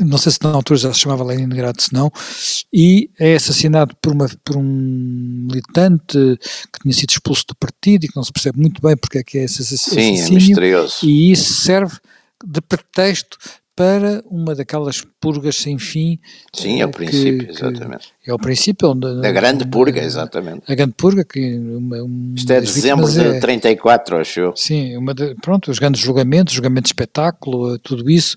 não 0.00 0.18
sei 0.18 0.32
se 0.32 0.38
na 0.42 0.50
altura 0.50 0.78
já 0.78 0.92
se 0.92 1.00
chamava 1.00 1.24
Leningrado, 1.24 1.82
se 1.82 1.92
não, 1.92 2.12
e 2.72 3.10
é 3.18 3.34
assassinado 3.34 3.96
por, 4.00 4.12
uma, 4.12 4.28
por 4.44 4.56
um 4.56 4.62
militante 4.62 6.18
que 6.72 6.80
tinha 6.82 6.94
sido 6.94 7.10
expulso 7.10 7.44
do 7.48 7.56
partido 7.56 8.04
e 8.04 8.08
que 8.08 8.16
não 8.16 8.22
se 8.22 8.32
percebe 8.32 8.60
muito 8.60 8.80
bem 8.82 8.96
porque 8.96 9.18
é 9.18 9.22
que 9.22 9.38
é 9.38 9.44
esse 9.44 9.62
assassínio. 9.62 10.24
Sim, 10.24 10.32
é 10.32 10.34
misterioso. 10.34 11.06
E 11.06 11.32
isso 11.32 11.54
serve 11.54 11.96
de 12.44 12.60
pretexto 12.60 13.38
para 13.78 14.24
uma 14.28 14.56
daquelas 14.56 15.02
purgas 15.20 15.54
sem 15.54 15.78
fim. 15.78 16.18
Sim, 16.52 16.80
é 16.80 16.86
o 16.86 16.90
princípio, 16.90 17.46
que, 17.46 17.52
exatamente. 17.52 18.08
Que 18.24 18.28
é 18.28 18.34
o 18.34 18.38
princípio. 18.38 18.90
Onde, 18.90 19.06
a 19.24 19.30
grande 19.30 19.64
purga, 19.64 20.02
exatamente. 20.02 20.62
A 20.66 20.74
grande 20.74 20.94
purga, 20.94 21.24
que 21.24 21.56
uma, 21.56 22.02
uma 22.02 22.34
Isto 22.34 22.52
é 22.52 22.60
dezembro 22.60 23.08
de 23.08 23.20
é, 23.20 23.38
34, 23.38 24.18
acho 24.18 24.40
eu. 24.40 24.52
Sim, 24.56 24.96
uma 24.96 25.14
de, 25.14 25.32
pronto, 25.36 25.70
os 25.70 25.78
grandes 25.78 26.00
julgamentos, 26.00 26.54
julgamento 26.54 26.82
de 26.82 26.88
espetáculo, 26.88 27.76
eh, 27.76 27.78
tudo 27.80 28.10
isso. 28.10 28.34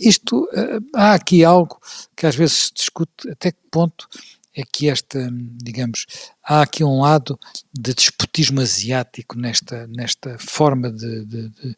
Isto, 0.00 0.44
uh, 0.44 0.84
há 0.94 1.14
aqui 1.14 1.44
algo 1.44 1.80
que 2.16 2.26
às 2.26 2.36
vezes 2.36 2.56
se 2.66 2.74
discute 2.74 3.30
até 3.30 3.52
que 3.52 3.58
ponto 3.70 4.08
é 4.56 4.62
que 4.62 4.88
esta, 4.88 5.28
digamos, 5.32 6.06
há 6.42 6.62
aqui 6.62 6.84
um 6.84 7.00
lado 7.00 7.38
de 7.76 7.92
despotismo 7.92 8.60
asiático 8.60 9.36
nesta, 9.36 9.86
nesta 9.88 10.36
forma 10.38 10.92
de, 10.92 11.24
de, 11.24 11.48
de, 11.48 11.76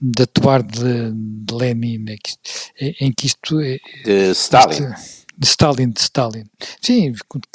de 0.00 0.22
atuar 0.22 0.62
de, 0.62 1.12
de 1.12 1.54
Lenin, 1.54 2.06
em 2.08 2.16
que, 2.16 3.04
em 3.04 3.12
que 3.12 3.26
isto 3.26 3.60
é. 3.60 3.78
De 4.04 4.30
Stalin. 4.30 4.86
Este, 4.92 5.23
de 5.36 5.46
Stalin, 5.46 5.90
de 5.90 6.00
Stalin. 6.00 6.44
Sim, 6.80 7.12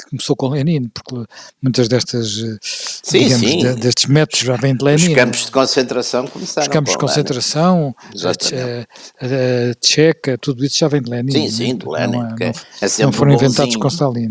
começou 0.08 0.36
com 0.36 0.48
Lenin, 0.48 0.88
porque 0.88 1.24
muitas 1.62 1.88
destas, 1.88 2.28
sim, 2.60 3.18
digamos, 3.20 3.48
sim. 3.48 3.58
De, 3.58 3.74
destes 3.76 4.06
métodos 4.06 4.40
já 4.40 4.56
vêm 4.56 4.76
de 4.76 4.84
Lenin. 4.84 5.08
Os 5.08 5.14
campos 5.14 5.46
de 5.46 5.50
concentração 5.50 6.26
começaram 6.26 6.68
Os 6.68 6.72
campos 6.72 6.92
de 6.92 6.98
concentração, 6.98 7.94
a, 7.98 8.28
a, 8.28 9.70
a, 9.70 9.74
Tcheca, 9.80 10.36
tudo 10.38 10.64
isso 10.64 10.78
já 10.78 10.88
vem 10.88 11.02
de 11.02 11.10
Lenin. 11.10 11.32
Sim, 11.32 11.50
sim, 11.50 11.76
de 11.76 11.86
Lenin. 11.86 12.18
Não, 12.18 12.36
é, 12.36 12.52
não, 12.52 13.06
não 13.06 13.12
foram 13.12 13.32
inventados 13.32 13.76
com 13.76 13.88
Stalin 13.88 14.28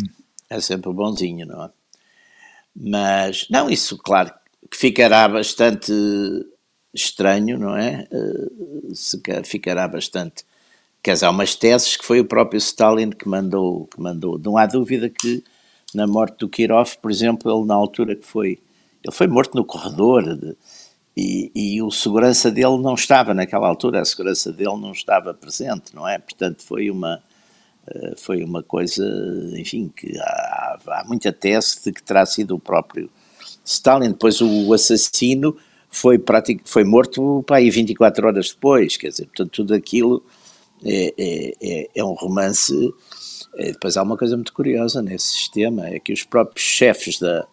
é 0.49 0.59
sempre 0.59 0.91
bonzinho, 0.91 1.45
não 1.45 1.65
é? 1.65 1.69
Mas, 2.75 3.47
não, 3.49 3.69
isso, 3.69 3.97
claro, 3.97 4.33
que 4.69 4.77
ficará 4.77 5.27
bastante 5.27 5.91
estranho, 6.93 7.57
não 7.57 7.77
é? 7.77 8.07
Uh, 8.11 8.95
se 8.95 9.21
ficará 9.45 9.87
bastante. 9.87 10.43
Quer 11.01 11.13
dizer, 11.13 11.25
há 11.25 11.29
umas 11.29 11.55
teses 11.55 11.95
que 11.95 12.05
foi 12.05 12.19
o 12.19 12.25
próprio 12.25 12.57
Stalin 12.57 13.11
que 13.11 13.27
mandou, 13.27 13.87
que 13.87 13.99
mandou. 13.99 14.37
Não 14.37 14.57
há 14.57 14.65
dúvida 14.65 15.09
que 15.09 15.43
na 15.93 16.05
morte 16.05 16.37
do 16.39 16.49
Kirov, 16.49 16.97
por 17.01 17.09
exemplo, 17.09 17.51
ele 17.51 17.65
na 17.65 17.75
altura 17.75 18.15
que 18.15 18.25
foi. 18.25 18.59
Ele 19.03 19.15
foi 19.15 19.27
morto 19.27 19.55
no 19.55 19.63
corredor 19.63 20.35
de, 20.37 20.55
e, 21.15 21.51
e 21.55 21.81
o 21.81 21.89
segurança 21.89 22.51
dele 22.51 22.77
não 22.77 22.93
estava 22.93 23.33
naquela 23.33 23.67
altura, 23.67 24.01
a 24.01 24.05
segurança 24.05 24.51
dele 24.51 24.77
não 24.77 24.91
estava 24.91 25.33
presente, 25.33 25.95
não 25.95 26.07
é? 26.07 26.17
Portanto, 26.17 26.63
foi 26.63 26.91
uma 26.91 27.21
eh, 27.89 28.13
foi 28.17 28.43
uma 28.43 28.61
coisa, 28.61 29.03
enfim, 29.57 29.91
que 29.95 30.17
há, 30.19 30.77
há 30.87 31.03
muita 31.05 31.31
tese 31.31 31.83
de 31.83 31.91
que 31.91 32.03
terá 32.03 32.25
sido 32.25 32.55
o 32.55 32.59
próprio 32.59 33.09
Stalin. 33.65 34.09
Depois 34.09 34.41
o 34.41 34.73
assassino 34.73 35.57
foi, 35.89 36.21
foi 36.65 36.83
morto 36.83 37.43
pá, 37.47 37.57
aí 37.57 37.69
24 37.69 38.27
horas 38.27 38.51
depois, 38.51 38.95
quer 38.97 39.09
dizer, 39.09 39.25
portanto 39.25 39.51
tudo 39.51 39.73
aquilo 39.73 40.23
é, 40.83 41.13
é, 41.17 41.53
é, 41.61 41.89
é 41.95 42.03
um 42.03 42.13
romance. 42.13 42.73
É, 43.55 43.71
depois 43.71 43.97
há 43.97 44.03
uma 44.03 44.17
coisa 44.17 44.35
muito 44.35 44.53
curiosa 44.53 45.01
nesse 45.01 45.27
sistema, 45.27 45.87
é 45.87 45.99
que 45.99 46.13
os 46.13 46.23
próprios 46.23 46.65
chefes 46.65 47.19
da, 47.19 47.45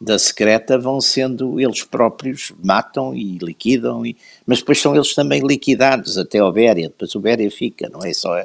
da 0.00 0.18
secreta 0.18 0.78
vão 0.78 1.00
sendo 1.00 1.58
eles 1.58 1.82
próprios, 1.82 2.52
matam 2.62 3.14
e 3.14 3.38
liquidam, 3.38 4.04
e, 4.04 4.16
mas 4.46 4.58
depois 4.58 4.80
são 4.80 4.94
eles 4.94 5.14
também 5.14 5.40
liquidados 5.44 6.18
até 6.18 6.38
ao 6.38 6.52
Béria, 6.52 6.88
depois 6.88 7.14
o 7.14 7.20
Béria 7.20 7.50
fica, 7.50 7.88
não 7.88 8.04
é 8.04 8.12
só 8.12 8.36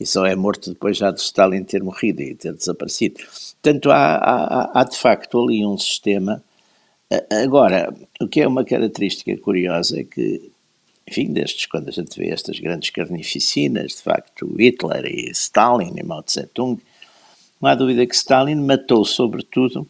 e 0.00 0.06
só 0.06 0.24
é 0.24 0.34
morto 0.34 0.70
depois 0.70 0.96
já 0.96 1.10
de 1.10 1.20
Stalin 1.20 1.62
ter 1.62 1.82
morrido 1.82 2.22
e 2.22 2.34
ter 2.34 2.54
desaparecido. 2.54 3.20
Portanto, 3.62 3.90
há, 3.90 4.16
há, 4.16 4.80
há 4.80 4.84
de 4.84 4.96
facto 4.96 5.38
ali 5.38 5.64
um 5.64 5.76
sistema. 5.76 6.42
Agora, 7.44 7.94
o 8.18 8.26
que 8.26 8.40
é 8.40 8.48
uma 8.48 8.64
característica 8.64 9.36
curiosa 9.36 10.00
é 10.00 10.04
que, 10.04 10.50
enfim, 11.10 11.32
destes, 11.32 11.66
quando 11.66 11.88
a 11.88 11.92
gente 11.92 12.16
vê 12.16 12.28
estas 12.28 12.58
grandes 12.60 12.90
carnificinas, 12.90 13.96
de 13.96 14.02
facto, 14.02 14.46
Hitler 14.56 15.06
e 15.06 15.30
Stalin 15.32 15.92
e 15.96 16.02
Mao 16.04 16.22
Tse-tung, 16.22 16.80
não 17.60 17.68
há 17.68 17.74
dúvida 17.74 18.06
que 18.06 18.14
Stalin 18.14 18.54
matou, 18.54 19.04
sobretudo, 19.04 19.86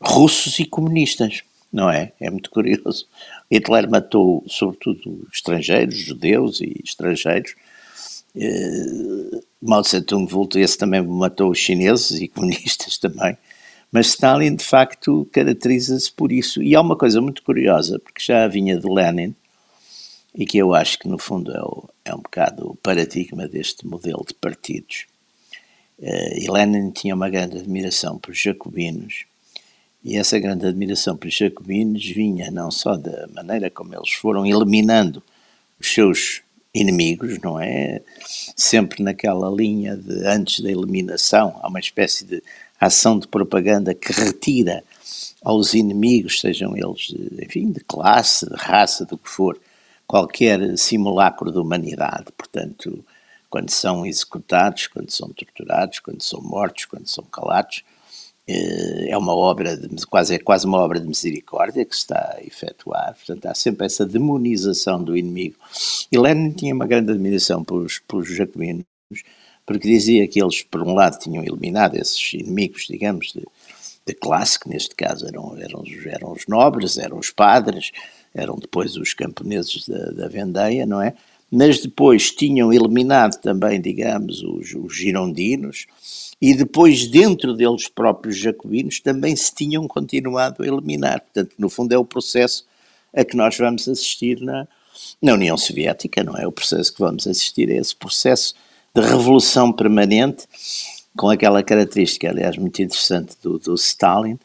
russos 0.00 0.58
e 0.58 0.64
comunistas, 0.64 1.42
não 1.70 1.90
é? 1.90 2.12
É 2.18 2.30
muito 2.30 2.50
curioso. 2.50 3.06
Hitler 3.50 3.90
matou, 3.90 4.42
sobretudo, 4.48 5.28
estrangeiros, 5.32 5.98
judeus 5.98 6.60
e 6.60 6.80
estrangeiros, 6.82 7.54
Uh, 8.36 9.42
Mao 9.60 9.82
Tse-tung 9.82 10.28
esse 10.56 10.78
também 10.78 11.02
matou 11.02 11.50
os 11.50 11.58
chineses 11.58 12.20
e 12.20 12.28
comunistas 12.28 12.96
também, 12.98 13.36
mas 13.90 14.08
Stalin 14.08 14.54
de 14.54 14.64
facto 14.64 15.26
caracteriza-se 15.32 16.12
por 16.12 16.30
isso. 16.30 16.62
E 16.62 16.76
há 16.76 16.80
uma 16.80 16.94
coisa 16.94 17.20
muito 17.20 17.42
curiosa, 17.42 17.98
porque 17.98 18.22
já 18.22 18.46
vinha 18.46 18.78
de 18.78 18.86
Lenin, 18.88 19.34
e 20.34 20.46
que 20.46 20.58
eu 20.58 20.74
acho 20.74 20.98
que 20.98 21.08
no 21.08 21.18
fundo 21.18 21.52
é, 21.52 21.60
o, 21.60 21.88
é 22.04 22.14
um 22.14 22.20
bocado 22.20 22.70
o 22.70 22.76
paradigma 22.76 23.48
deste 23.48 23.86
modelo 23.86 24.24
de 24.26 24.34
partidos. 24.34 25.06
Uh, 25.98 26.38
e 26.38 26.50
Lenin 26.50 26.90
tinha 26.90 27.14
uma 27.14 27.28
grande 27.28 27.58
admiração 27.58 28.18
por 28.18 28.32
jacobinos, 28.32 29.24
e 30.04 30.16
essa 30.16 30.38
grande 30.38 30.66
admiração 30.66 31.16
por 31.16 31.28
jacobinos 31.28 32.04
vinha 32.06 32.50
não 32.50 32.70
só 32.70 32.96
da 32.96 33.26
maneira 33.28 33.68
como 33.68 33.94
eles 33.94 34.12
foram 34.12 34.46
eliminando 34.46 35.22
os 35.78 35.92
seus 35.92 36.42
inimigos, 36.72 37.38
não 37.40 37.60
é? 37.60 38.00
Sempre 38.56 39.02
naquela 39.02 39.50
linha 39.50 39.96
de 39.96 40.24
antes 40.24 40.60
da 40.60 40.70
eliminação, 40.70 41.58
há 41.60 41.68
uma 41.68 41.80
espécie 41.80 42.24
de 42.24 42.42
ação 42.80 43.18
de 43.18 43.26
propaganda 43.26 43.94
que 43.94 44.12
retira 44.12 44.84
aos 45.42 45.74
inimigos, 45.74 46.40
sejam 46.40 46.76
eles, 46.76 47.14
enfim, 47.42 47.72
de 47.72 47.80
classe, 47.80 48.48
de 48.48 48.54
raça, 48.54 49.04
do 49.04 49.18
que 49.18 49.28
for, 49.28 49.58
qualquer 50.08 50.76
simulacro 50.78 51.52
de 51.52 51.58
humanidade. 51.58 52.32
Portanto, 52.36 53.04
quando 53.50 53.70
são 53.70 54.06
executados, 54.06 54.86
quando 54.86 55.10
são 55.10 55.28
torturados, 55.28 56.00
quando 56.00 56.22
são 56.22 56.40
mortos, 56.40 56.86
quando 56.86 57.06
são 57.06 57.24
calados, 57.24 57.84
é 58.48 59.16
uma 59.16 59.34
obra, 59.34 59.76
de, 59.76 60.06
quase, 60.06 60.34
é 60.34 60.38
quase 60.38 60.64
uma 60.64 60.78
obra 60.78 60.98
de 60.98 61.06
misericórdia 61.06 61.84
que 61.84 61.94
se 61.94 62.00
está 62.00 62.36
a 62.36 62.42
efetuar, 62.42 63.14
portanto 63.14 63.44
há 63.44 63.54
sempre 63.54 63.84
essa 63.84 64.06
demonização 64.06 65.04
do 65.04 65.14
inimigo. 65.14 65.56
E 66.10 66.18
Lenin 66.18 66.52
tinha 66.52 66.74
uma 66.74 66.86
grande 66.86 67.12
admiração 67.12 67.62
pelos, 67.62 67.98
pelos 67.98 68.26
jacobinos, 68.34 68.84
porque 69.66 69.86
dizia 69.86 70.26
que 70.26 70.42
eles, 70.42 70.62
por 70.62 70.82
um 70.82 70.94
lado, 70.94 71.18
tinham 71.18 71.44
eliminado 71.44 71.96
esses 71.96 72.32
inimigos, 72.32 72.86
digamos, 72.88 73.34
de, 73.34 73.46
de 74.06 74.14
classe, 74.14 74.58
que 74.58 74.70
neste 74.70 74.94
caso 74.94 75.26
eram, 75.26 75.54
eram, 75.58 75.84
eram 76.06 76.32
os 76.32 76.46
nobres, 76.46 76.96
eram 76.96 77.18
os 77.18 77.28
padres, 77.28 77.92
eram 78.38 78.56
depois 78.56 78.96
os 78.96 79.12
camponeses 79.12 79.88
da, 79.88 80.10
da 80.10 80.28
vendeia, 80.28 80.86
não 80.86 81.00
é? 81.02 81.14
Mas 81.50 81.80
depois 81.80 82.30
tinham 82.30 82.72
eliminado 82.72 83.40
também, 83.40 83.80
digamos, 83.80 84.42
os, 84.42 84.74
os 84.74 84.94
girondinos, 84.94 85.86
e 86.40 86.54
depois, 86.54 87.08
dentro 87.08 87.54
deles 87.54 87.88
próprios 87.88 88.36
jacobinos, 88.36 89.00
também 89.00 89.34
se 89.34 89.52
tinham 89.54 89.88
continuado 89.88 90.62
a 90.62 90.66
eliminar. 90.66 91.20
Portanto, 91.20 91.54
no 91.58 91.68
fundo, 91.68 91.92
é 91.92 91.98
o 91.98 92.04
processo 92.04 92.64
a 93.14 93.24
que 93.24 93.36
nós 93.36 93.56
vamos 93.56 93.88
assistir 93.88 94.40
na, 94.40 94.68
na 95.20 95.34
União 95.34 95.56
Soviética, 95.56 96.22
não 96.22 96.36
é? 96.36 96.46
O 96.46 96.52
processo 96.52 96.92
que 96.92 97.00
vamos 97.00 97.26
assistir 97.26 97.70
é 97.70 97.76
esse 97.76 97.96
processo 97.96 98.54
de 98.94 99.00
revolução 99.00 99.72
permanente, 99.72 100.46
com 101.16 101.28
aquela 101.28 101.62
característica, 101.62 102.28
aliás, 102.28 102.56
muito 102.56 102.80
interessante 102.80 103.36
do, 103.42 103.58
do 103.58 103.74
Stalin, 103.74 104.38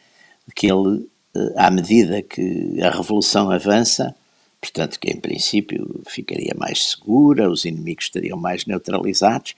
que 0.55 0.67
ele, 0.67 1.07
à 1.55 1.71
medida 1.71 2.21
que 2.21 2.81
a 2.81 2.89
revolução 2.89 3.49
avança, 3.49 4.15
portanto, 4.61 4.99
que 4.99 5.09
em 5.09 5.19
princípio 5.19 6.01
ficaria 6.07 6.53
mais 6.57 6.91
segura, 6.91 7.49
os 7.49 7.65
inimigos 7.65 8.05
estariam 8.05 8.37
mais 8.37 8.65
neutralizados, 8.65 9.55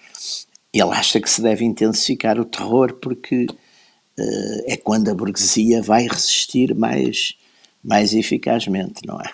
ele 0.74 0.92
acha 0.92 1.20
que 1.20 1.30
se 1.30 1.42
deve 1.42 1.64
intensificar 1.64 2.40
o 2.40 2.46
terror 2.46 2.94
porque 2.94 3.46
uh, 3.46 4.64
é 4.66 4.76
quando 4.78 5.10
a 5.10 5.16
burguesia 5.16 5.82
vai 5.82 6.08
resistir 6.08 6.76
mais, 6.76 7.36
mais 7.84 8.14
eficazmente, 8.14 9.06
não 9.06 9.20
é? 9.22 9.32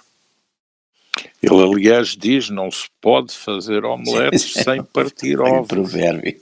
Ele, 1.41 1.63
aliás, 1.63 2.09
diz: 2.09 2.49
não 2.49 2.69
se 2.69 2.87
pode 3.01 3.33
fazer 3.33 3.83
omeletes 3.83 4.53
sem 4.63 4.83
partir 4.83 5.39
é 5.39 5.41
ovos. 5.41 5.67
provérbio. 5.67 6.39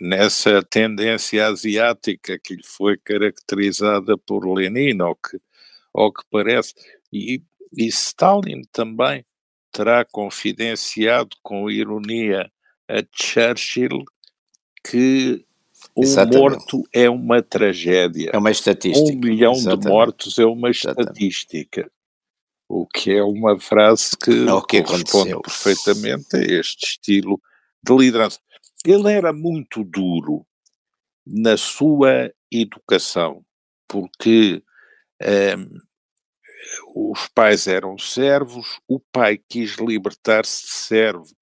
Nessa 0.00 0.62
tendência 0.62 1.46
asiática 1.46 2.38
que 2.38 2.56
lhe 2.56 2.64
foi 2.64 2.96
caracterizada 2.98 4.16
por 4.18 4.46
Lenin, 4.46 5.00
ao 5.00 5.14
que, 5.14 5.38
ao 5.94 6.12
que 6.12 6.22
parece. 6.30 6.74
E, 7.12 7.42
e 7.76 7.86
Stalin 7.86 8.62
também 8.72 9.24
terá 9.72 10.04
confidenciado 10.04 11.36
com 11.42 11.70
ironia 11.70 12.50
a 12.88 13.04
Churchill 13.12 14.04
que 14.84 15.44
um 15.96 16.02
Exatamente. 16.02 16.38
morto 16.38 16.82
é 16.92 17.08
uma 17.08 17.42
tragédia. 17.42 18.30
É 18.32 18.38
uma 18.38 18.50
estatística. 18.50 19.16
Um 19.16 19.20
milhão 19.20 19.52
Exatamente. 19.52 19.82
de 19.82 19.88
mortos 19.88 20.38
é 20.38 20.44
uma 20.44 20.70
estatística. 20.70 21.90
O 22.68 22.86
que 22.86 23.12
é 23.12 23.22
uma 23.22 23.58
frase 23.58 24.16
que, 24.16 24.30
é 24.30 24.60
que 24.68 24.82
corresponde 24.82 25.32
aconteceu. 25.32 25.40
perfeitamente 25.42 26.36
a 26.36 26.40
este 26.40 26.86
estilo 26.86 27.40
de 27.82 27.96
liderança. 27.96 28.38
Ele 28.84 29.12
era 29.12 29.32
muito 29.32 29.84
duro 29.84 30.46
na 31.26 31.56
sua 31.56 32.32
educação, 32.50 33.44
porque 33.86 34.62
um, 35.22 35.78
os 37.12 37.28
pais 37.28 37.66
eram 37.66 37.98
servos, 37.98 38.80
o 38.88 38.98
pai 38.98 39.38
quis 39.48 39.76
libertar-se 39.76 40.64
de 40.64 40.72
servo 40.72 41.40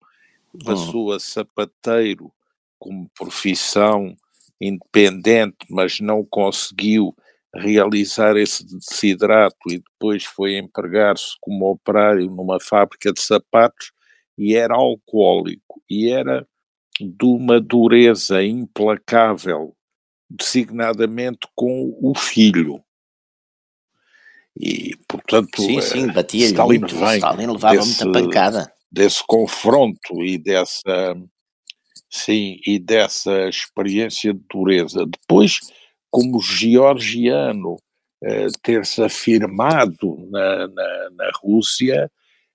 passou 0.64 1.12
a 1.12 1.20
sapateiro 1.20 2.33
como 2.79 3.11
profissão 3.16 4.16
independente, 4.61 5.57
mas 5.70 6.01
não 6.01 6.24
conseguiu 6.24 7.14
realizar 7.55 8.37
esse 8.37 8.64
desidrato 8.64 9.57
e 9.68 9.79
depois 9.79 10.24
foi 10.24 10.57
empregar-se 10.59 11.37
como 11.40 11.70
operário 11.70 12.27
numa 12.27 12.61
fábrica 12.61 13.12
de 13.12 13.20
sapatos 13.20 13.92
e 14.37 14.55
era 14.55 14.74
alcoólico 14.74 15.83
e 15.88 16.11
era 16.11 16.46
de 17.00 17.24
uma 17.24 17.61
dureza 17.61 18.42
implacável, 18.42 19.74
designadamente 20.28 21.46
com 21.54 21.96
o 22.02 22.14
filho. 22.16 22.82
E, 24.58 24.96
portanto, 25.08 25.62
sim, 25.62 25.80
sim, 25.80 26.12
batia-lhe 26.12 26.78
muito, 26.78 26.94
Stalin 26.94 27.46
levava 27.46 27.76
desse, 27.76 28.04
muita 28.04 28.20
pancada 28.20 28.72
desse 28.90 29.22
confronto 29.26 30.24
e 30.24 30.38
dessa 30.38 31.16
sim 32.11 32.58
e 32.66 32.78
dessa 32.78 33.48
experiência 33.48 34.32
de 34.32 34.40
dureza. 34.50 35.04
Depois, 35.06 35.61
como 36.11 36.40
georgiano, 36.40 37.76
eh, 38.22 38.46
ter-se 38.62 39.02
afirmado 39.02 40.26
na, 40.30 40.66
na, 40.68 41.11
na 41.12 41.30
Rússia 41.42 42.11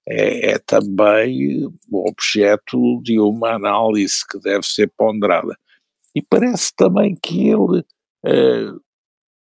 é, 0.08 0.52
é, 0.52 0.60
também 0.60 1.66
objeto 1.92 3.02
de 3.02 3.20
uma 3.20 3.52
análise 3.56 4.26
que 4.30 4.40
deve 4.40 4.66
ser 4.66 4.92
ponderada. 4.98 5.58
E 6.16 6.22
parece 6.22 6.76
também 6.76 7.16
que 7.16 7.48
ele 7.50 7.84
eh, 8.26 8.72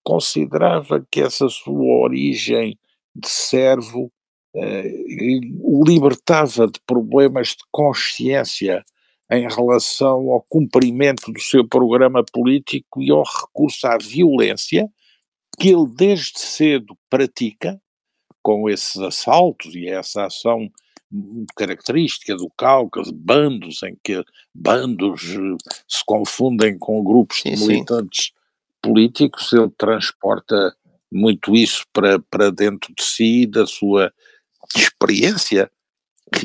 considerava 0.03 1.05
que 1.11 1.21
essa 1.21 1.47
sua 1.49 2.03
origem 2.03 2.77
de 3.15 3.27
servo 3.27 4.11
eh, 4.55 4.91
o 5.61 5.83
libertava 5.85 6.67
de 6.67 6.79
problemas 6.85 7.49
de 7.49 7.63
consciência 7.71 8.83
em 9.31 9.47
relação 9.47 10.31
ao 10.31 10.43
cumprimento 10.49 11.31
do 11.31 11.39
seu 11.39 11.67
programa 11.67 12.23
político 12.33 13.01
e 13.01 13.11
ao 13.11 13.23
recurso 13.23 13.87
à 13.87 13.97
violência 13.97 14.89
que 15.59 15.69
ele 15.69 15.87
desde 15.95 16.39
cedo 16.39 16.97
pratica 17.09 17.79
com 18.57 18.67
esses 18.67 18.97
assaltos 18.97 19.75
e 19.75 19.87
essa 19.87 20.25
ação 20.25 20.71
característica 21.55 22.35
do 22.35 22.49
Cáucaso, 22.57 23.11
bandos 23.13 23.83
em 23.83 23.95
que 24.03 24.23
bandos 24.53 25.23
eh, 25.23 25.71
se 25.87 26.03
confundem 26.05 26.77
com 26.77 27.03
grupos 27.03 27.41
sim, 27.41 27.53
de 27.53 27.61
militantes 27.61 28.25
sim. 28.25 28.31
políticos, 28.81 29.51
ele 29.53 29.71
transporta 29.77 30.75
muito 31.11 31.55
isso 31.55 31.85
para, 31.93 32.19
para 32.19 32.51
dentro 32.51 32.93
de 32.95 33.03
si, 33.03 33.45
da 33.45 33.65
sua 33.65 34.11
experiência 34.75 35.71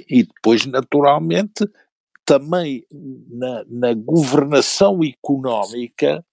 e 0.08 0.24
depois, 0.24 0.64
naturalmente, 0.64 1.68
também 2.24 2.86
na, 3.30 3.64
na 3.68 3.94
governação 3.94 5.00
económica, 5.04 6.24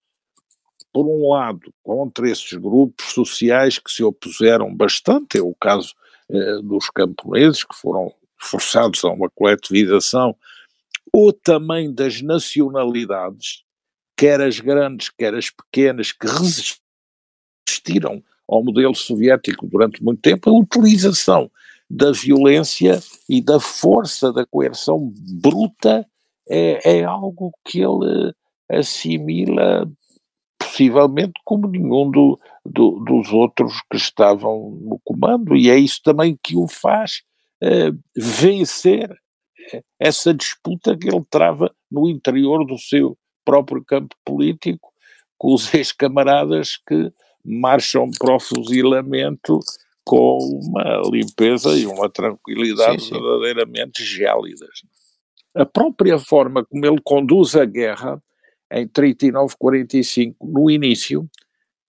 por 0.94 1.08
um 1.08 1.30
lado, 1.30 1.74
contra 1.84 2.30
esses 2.30 2.52
grupos 2.54 3.14
sociais 3.14 3.80
que 3.80 3.92
se 3.92 4.04
opuseram 4.04 4.74
bastante, 4.74 5.38
é 5.38 5.42
o 5.42 5.56
caso 5.60 5.94
eh, 6.30 6.62
dos 6.64 6.90
camponeses, 6.90 7.64
que 7.64 7.76
foram 7.76 8.14
forçados 8.38 9.04
a 9.04 9.10
uma 9.10 9.30
coletivização, 9.30 10.36
ou 11.14 11.32
também 11.32 11.94
das 11.94 12.22
nacionalidades, 12.22 13.64
quer 14.18 14.42
as 14.42 14.60
grandes, 14.60 15.10
quer 15.10 15.34
as 15.34 15.50
pequenas, 15.50 16.12
que 16.12 16.28
resistiram 16.28 18.24
ao 18.48 18.64
modelo 18.64 18.96
soviético 18.96 19.68
durante 19.68 20.04
muito 20.04 20.22
tempo, 20.22 20.50
a 20.50 20.54
utilização 20.54 21.50
da 21.90 22.12
violência 22.12 23.02
e 23.28 23.42
da 23.42 23.60
força 23.60 24.32
da 24.32 24.46
coerção 24.46 25.12
bruta 25.42 26.06
é, 26.50 27.00
é 27.00 27.04
algo 27.04 27.52
que 27.66 27.82
ele 27.82 28.34
assimila 28.70 29.90
possivelmente 30.82 31.34
como 31.46 31.68
nenhum 31.68 32.10
do, 32.10 32.40
do, 32.66 33.00
dos 33.00 33.32
outros 33.32 33.74
que 33.90 33.98
estavam 33.98 34.78
no 34.82 35.00
comando, 35.04 35.56
e 35.56 35.70
é 35.70 35.78
isso 35.78 36.02
também 36.04 36.38
que 36.42 36.56
o 36.56 36.68
faz 36.68 37.22
uh, 37.64 37.98
vencer 38.16 39.16
essa 40.00 40.34
disputa 40.34 40.98
que 40.98 41.08
ele 41.08 41.24
trava 41.30 41.74
no 41.90 42.10
interior 42.10 42.66
do 42.66 42.78
seu 42.78 43.18
próprio 43.46 43.84
campo 43.86 44.16
político 44.26 44.92
com 45.38 45.54
os 45.54 45.72
ex-camaradas 45.74 46.78
que 46.88 47.12
marcham 47.44 48.10
para 48.18 48.36
o 48.36 48.40
fuzilamento 48.40 49.60
com 50.04 50.38
uma 50.40 51.02
limpeza 51.12 51.78
e 51.78 51.86
uma 51.86 52.10
tranquilidade 52.10 53.04
sim, 53.04 53.10
sim. 53.10 53.14
verdadeiramente 53.14 54.04
gélidas. 54.04 54.82
A 55.54 55.66
própria 55.66 56.18
forma 56.18 56.66
como 56.66 56.86
ele 56.86 57.00
conduz 57.04 57.56
a 57.56 57.66
guerra 57.66 58.22
em 58.72 58.88
39-45, 58.88 60.36
no 60.42 60.70
início, 60.72 61.30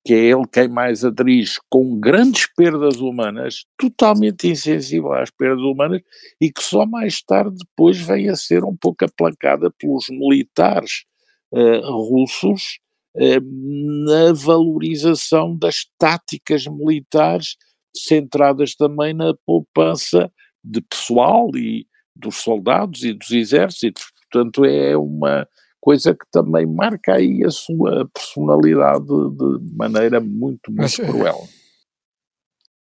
que 0.05 0.13
é 0.13 0.17
ele 0.17 0.45
quem 0.53 0.69
mais 0.69 1.05
adirige 1.05 1.59
com 1.71 1.99
grandes 1.99 2.47
perdas 2.57 2.97
humanas, 2.97 3.65
totalmente 3.77 4.49
insensível 4.49 5.13
às 5.13 5.31
perdas 5.31 5.63
humanas, 5.63 6.03
e 6.41 6.51
que 6.51 6.63
só 6.63 6.85
mais 6.85 7.23
tarde 7.23 7.57
depois 7.57 8.01
vem 8.01 8.29
a 8.29 8.35
ser 8.35 8.65
um 8.65 8.77
pouco 8.77 9.05
aplacada 9.05 9.71
pelos 9.71 10.09
militares 10.11 11.05
uh, 11.53 11.81
russos 12.09 12.81
uh, 13.15 14.05
na 14.05 14.33
valorização 14.33 15.57
das 15.57 15.87
táticas 15.97 16.67
militares 16.67 17.57
centradas 17.97 18.75
também 18.75 19.15
na 19.15 19.35
poupança 19.47 20.33
de 20.65 20.81
pessoal 20.81 21.49
e 21.55 21.87
dos 22.17 22.37
soldados 22.37 23.05
e 23.05 23.13
dos 23.13 23.31
exércitos. 23.31 24.05
Portanto, 24.31 24.65
é 24.65 24.97
uma 24.97 25.47
coisa 25.83 26.15
que 26.15 26.25
também 26.31 26.65
marca 26.65 27.15
aí 27.15 27.45
a 27.45 27.51
sua 27.51 28.09
personalidade 28.15 29.05
de 29.05 29.77
maneira 29.77 30.21
muito, 30.21 30.71
muito 30.71 30.77
Mas, 30.77 30.99
eh, 30.99 31.05
cruel. 31.05 31.49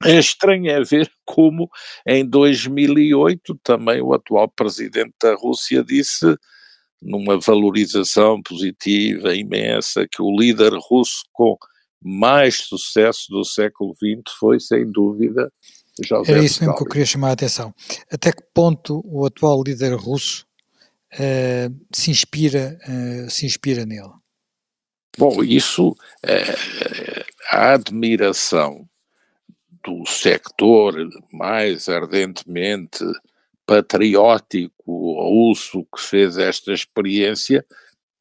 É 0.05 0.19
estranho 0.19 0.69
é 0.69 0.83
ver 0.83 1.09
como 1.25 1.71
em 2.05 2.29
2008 2.29 3.59
também 3.63 4.03
o 4.03 4.13
atual 4.13 4.49
presidente 4.49 5.15
da 5.23 5.35
Rússia 5.35 5.83
disse 5.85 6.37
numa 7.01 7.39
valorização 7.39 8.43
positiva 8.43 9.33
imensa 9.35 10.07
que 10.11 10.21
o 10.21 10.37
líder 10.37 10.73
russo 10.75 11.23
com 11.33 11.57
mais 12.03 12.57
sucesso 12.57 13.27
do 13.31 13.45
século 13.45 13.95
XX 13.95 14.23
foi, 14.39 14.59
sem 14.59 14.91
dúvida, 14.91 15.53
José 16.05 16.33
Era 16.33 16.45
isso 16.45 16.61
mesmo 16.61 16.77
que 16.77 16.83
eu 16.83 16.89
queria 16.89 17.07
chamar 17.07 17.31
a 17.31 17.33
atenção. 17.33 17.75
Até 18.11 18.33
que 18.33 18.43
ponto 18.55 19.03
o 19.05 19.27
atual 19.27 19.63
líder 19.65 19.95
russo 19.95 20.48
uh, 21.15 21.87
se, 21.93 22.11
inspira, 22.11 22.79
uh, 22.87 23.31
se 23.31 23.47
inspira 23.47 23.85
nele? 23.85 24.13
Bom, 25.17 25.43
isso, 25.43 25.97
é, 26.23 26.45
a 27.51 27.75
admiração 27.75 28.89
do 29.85 30.07
sector 30.07 30.95
mais 31.33 31.89
ardentemente 31.89 33.05
patriótico 33.67 34.73
russo 34.87 35.85
que 35.95 36.01
fez 36.01 36.39
esta 36.39 36.73
experiência 36.73 37.65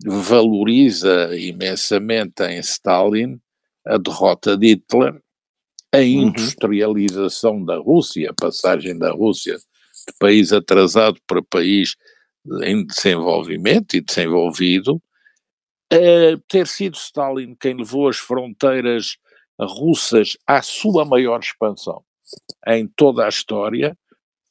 valoriza 0.04 1.38
imensamente 1.38 2.44
em 2.44 2.60
Stalin 2.60 3.40
a 3.86 3.98
derrota 3.98 4.58
de 4.58 4.68
Hitler, 4.68 5.22
a 5.94 5.98
uhum. 5.98 6.04
industrialização 6.04 7.64
da 7.64 7.78
Rússia, 7.78 8.30
a 8.30 8.34
passagem 8.34 8.98
da 8.98 9.12
Rússia 9.12 9.58
de 9.58 10.14
país 10.20 10.52
atrasado 10.52 11.20
para 11.26 11.42
país 11.42 11.96
em 12.64 12.86
desenvolvimento 12.86 13.96
e 13.96 14.02
desenvolvido, 14.02 15.02
uh, 15.94 16.38
ter 16.48 16.68
sido 16.68 16.96
Stalin 16.96 17.56
quem 17.60 17.76
levou 17.76 18.08
as 18.08 18.18
fronteiras 18.18 19.18
russas 19.60 20.38
à 20.46 20.62
sua 20.62 21.04
maior 21.04 21.40
expansão 21.40 22.04
em 22.68 22.88
toda 22.88 23.26
a 23.26 23.30
história 23.30 23.98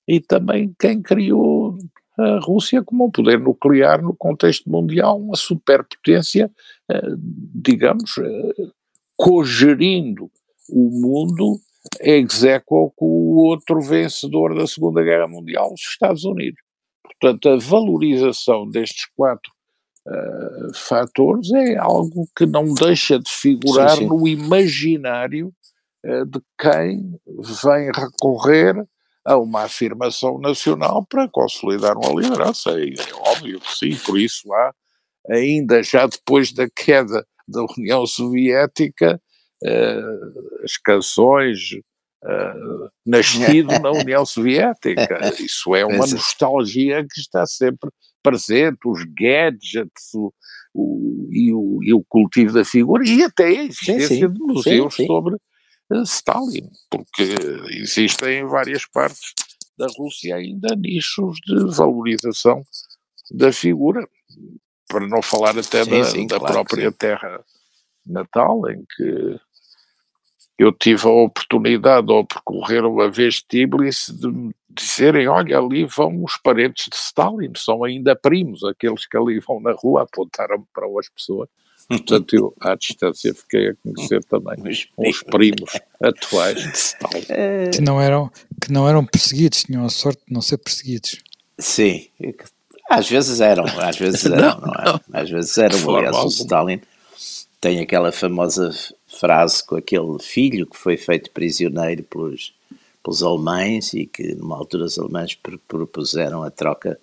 e 0.09 0.21
também 0.21 0.75
quem 0.79 1.03
criou 1.03 1.77
a 2.19 2.39
Rússia 2.41 2.83
como 2.83 3.07
um 3.07 3.11
poder 3.11 3.39
nuclear 3.39 4.01
no 4.01 4.15
contexto 4.17 4.71
mundial, 4.71 5.21
uma 5.21 5.37
superpotência, 5.37 6.51
uh, 6.91 7.17
digamos, 7.55 8.17
uh, 8.17 8.73
cogerindo 9.17 10.31
o 10.71 10.91
mundo 10.91 11.61
ex 12.01 12.43
aequo 12.45 12.93
com 12.97 13.07
o 13.07 13.37
outro 13.37 13.81
vencedor 13.81 14.55
da 14.55 14.67
Segunda 14.67 15.03
Guerra 15.03 15.29
Mundial, 15.29 15.73
os 15.73 15.83
Estados 15.83 16.25
Unidos. 16.25 16.66
Portanto, 17.07 17.49
a 17.49 17.57
valorização 17.57 18.69
destes 18.69 19.07
quatro 19.17 19.51
uh, 20.07 20.75
fatores 20.75 21.53
é 21.53 21.77
algo 21.77 22.29
que 22.37 22.47
não 22.47 22.73
deixa 22.75 23.19
de 23.19 23.31
figurar 23.31 23.91
sim, 23.91 23.99
sim. 23.99 24.07
no 24.07 24.27
imaginário 24.27 25.53
uh, 26.05 26.27
de 26.27 26.41
quem 26.59 27.19
vem 27.63 27.91
recorrer 27.95 28.87
a 29.25 29.37
uma 29.37 29.63
afirmação 29.63 30.39
nacional 30.39 31.05
para 31.09 31.29
consolidar 31.29 31.97
uma 31.97 32.21
liderança. 32.21 32.71
É, 32.71 32.85
é 32.85 33.15
óbvio 33.15 33.61
que 33.61 33.75
sim, 33.77 33.97
por 34.05 34.19
isso 34.19 34.53
há, 34.53 34.73
ainda 35.29 35.83
já 35.83 36.07
depois 36.07 36.53
da 36.53 36.69
queda 36.71 37.27
da 37.49 37.65
União 37.77 38.07
Soviética, 38.07 39.21
uh, 39.65 40.63
as 40.65 40.77
canções 40.77 41.59
uh, 42.25 42.91
nascido 43.05 43.79
na 43.81 43.91
União 43.91 44.25
Soviética. 44.25 45.19
Isso 45.41 45.75
é 45.75 45.85
uma 45.85 46.07
nostalgia 46.07 47.03
que 47.03 47.21
está 47.21 47.47
sempre 47.47 47.91
presente, 48.23 48.79
os 48.85 49.05
gadgets 49.19 50.13
o, 50.15 50.33
o, 50.75 51.29
e, 51.31 51.53
o, 51.53 51.79
e, 51.83 51.95
o, 51.95 52.05
cultivo 52.09 52.53
da 52.53 52.65
figura 52.65 53.07
e 53.07 53.23
até 53.23 53.45
a 53.45 53.65
existência 53.65 54.09
sim, 54.09 54.21
sim. 54.21 54.33
de 54.33 54.41
museus 54.41 54.95
sim, 54.95 55.07
sobre 55.07 55.37
uh, 55.37 56.03
Stalin, 56.03 56.69
porque 56.91 57.35
existem 57.71 58.41
em 58.41 58.47
várias 58.47 58.85
partes 58.87 59.33
da 59.79 59.87
Rússia 59.97 60.35
ainda 60.35 60.75
nichos 60.75 61.39
de 61.47 61.77
valorização 61.77 62.63
da 63.31 63.53
figura, 63.53 64.07
para 64.89 65.07
não 65.07 65.23
falar 65.23 65.57
até 65.59 65.85
da, 65.85 66.01
da 66.01 66.39
claro 66.39 66.45
própria 66.45 66.93
terra 66.93 67.45
natal, 68.05 68.69
em 68.71 68.85
que 68.97 69.41
eu 70.59 70.73
tive 70.73 71.07
a 71.07 71.11
oportunidade 71.11 72.11
ao 72.11 72.25
percorrer 72.25 72.85
uma 72.85 73.11
vez 73.11 73.43
Tbilisi 73.43 74.17
de 74.17 74.29
me 74.29 74.55
dizerem, 74.71 75.27
olha, 75.27 75.59
ali 75.59 75.85
vão 75.85 76.23
os 76.23 76.37
parentes 76.37 76.87
de 76.91 76.97
Stalin, 76.97 77.53
são 77.57 77.83
ainda 77.83 78.15
primos, 78.15 78.63
aqueles 78.65 79.07
que 79.07 79.17
ali 79.17 79.41
vão 79.41 79.61
na 79.61 79.73
rua, 79.73 80.03
apontaram 80.03 80.67
para 80.75 80.87
as 80.99 81.09
pessoas. 81.09 81.49
Portanto, 81.89 82.35
eu, 82.35 82.55
à 82.61 82.75
distância, 82.75 83.33
fiquei 83.33 83.69
a 83.69 83.75
conhecer 83.77 84.23
também 84.25 84.57
os 84.97 85.23
primos 85.23 85.73
atuais 86.03 86.57
de 86.57 86.77
Stalin. 86.77 87.25
É. 87.29 87.71
Que 87.77 87.81
não 87.81 88.01
eram, 88.01 88.31
que 88.61 88.73
não 88.73 88.89
eram 88.89 89.05
perseguidos, 89.05 89.63
tinham 89.63 89.85
a 89.85 89.89
sorte 89.89 90.23
de 90.27 90.33
não 90.33 90.43
ser 90.43 90.59
perseguidos. 90.59 91.23
Sim, 91.59 92.09
às 92.91 93.09
vezes 93.09 93.41
eram, 93.41 93.65
às 93.81 93.97
vezes 93.97 94.25
eram, 94.27 94.61
não, 94.61 94.61
não 94.61 94.75
é? 94.75 95.21
Às 95.21 95.31
vezes 95.31 95.57
eram, 95.59 95.97
aliás, 95.97 96.17
o 96.17 96.29
Stalin 96.29 96.81
tem 97.61 97.81
aquela 97.81 98.13
famosa 98.13 98.71
frase 99.07 99.65
com 99.65 99.77
aquele 99.77 100.19
filho 100.21 100.67
que 100.67 100.77
foi 100.77 100.97
feito 100.97 101.31
prisioneiro 101.31 102.03
pelos, 102.05 102.53
pelos 103.03 103.23
alemães 103.23 103.95
e 103.95 104.07
que 104.07 104.35
numa 104.35 104.57
altura 104.57 104.85
os 104.85 104.99
alemães 104.99 105.39
propuseram 105.69 106.43
a 106.43 106.51
troca 106.51 106.99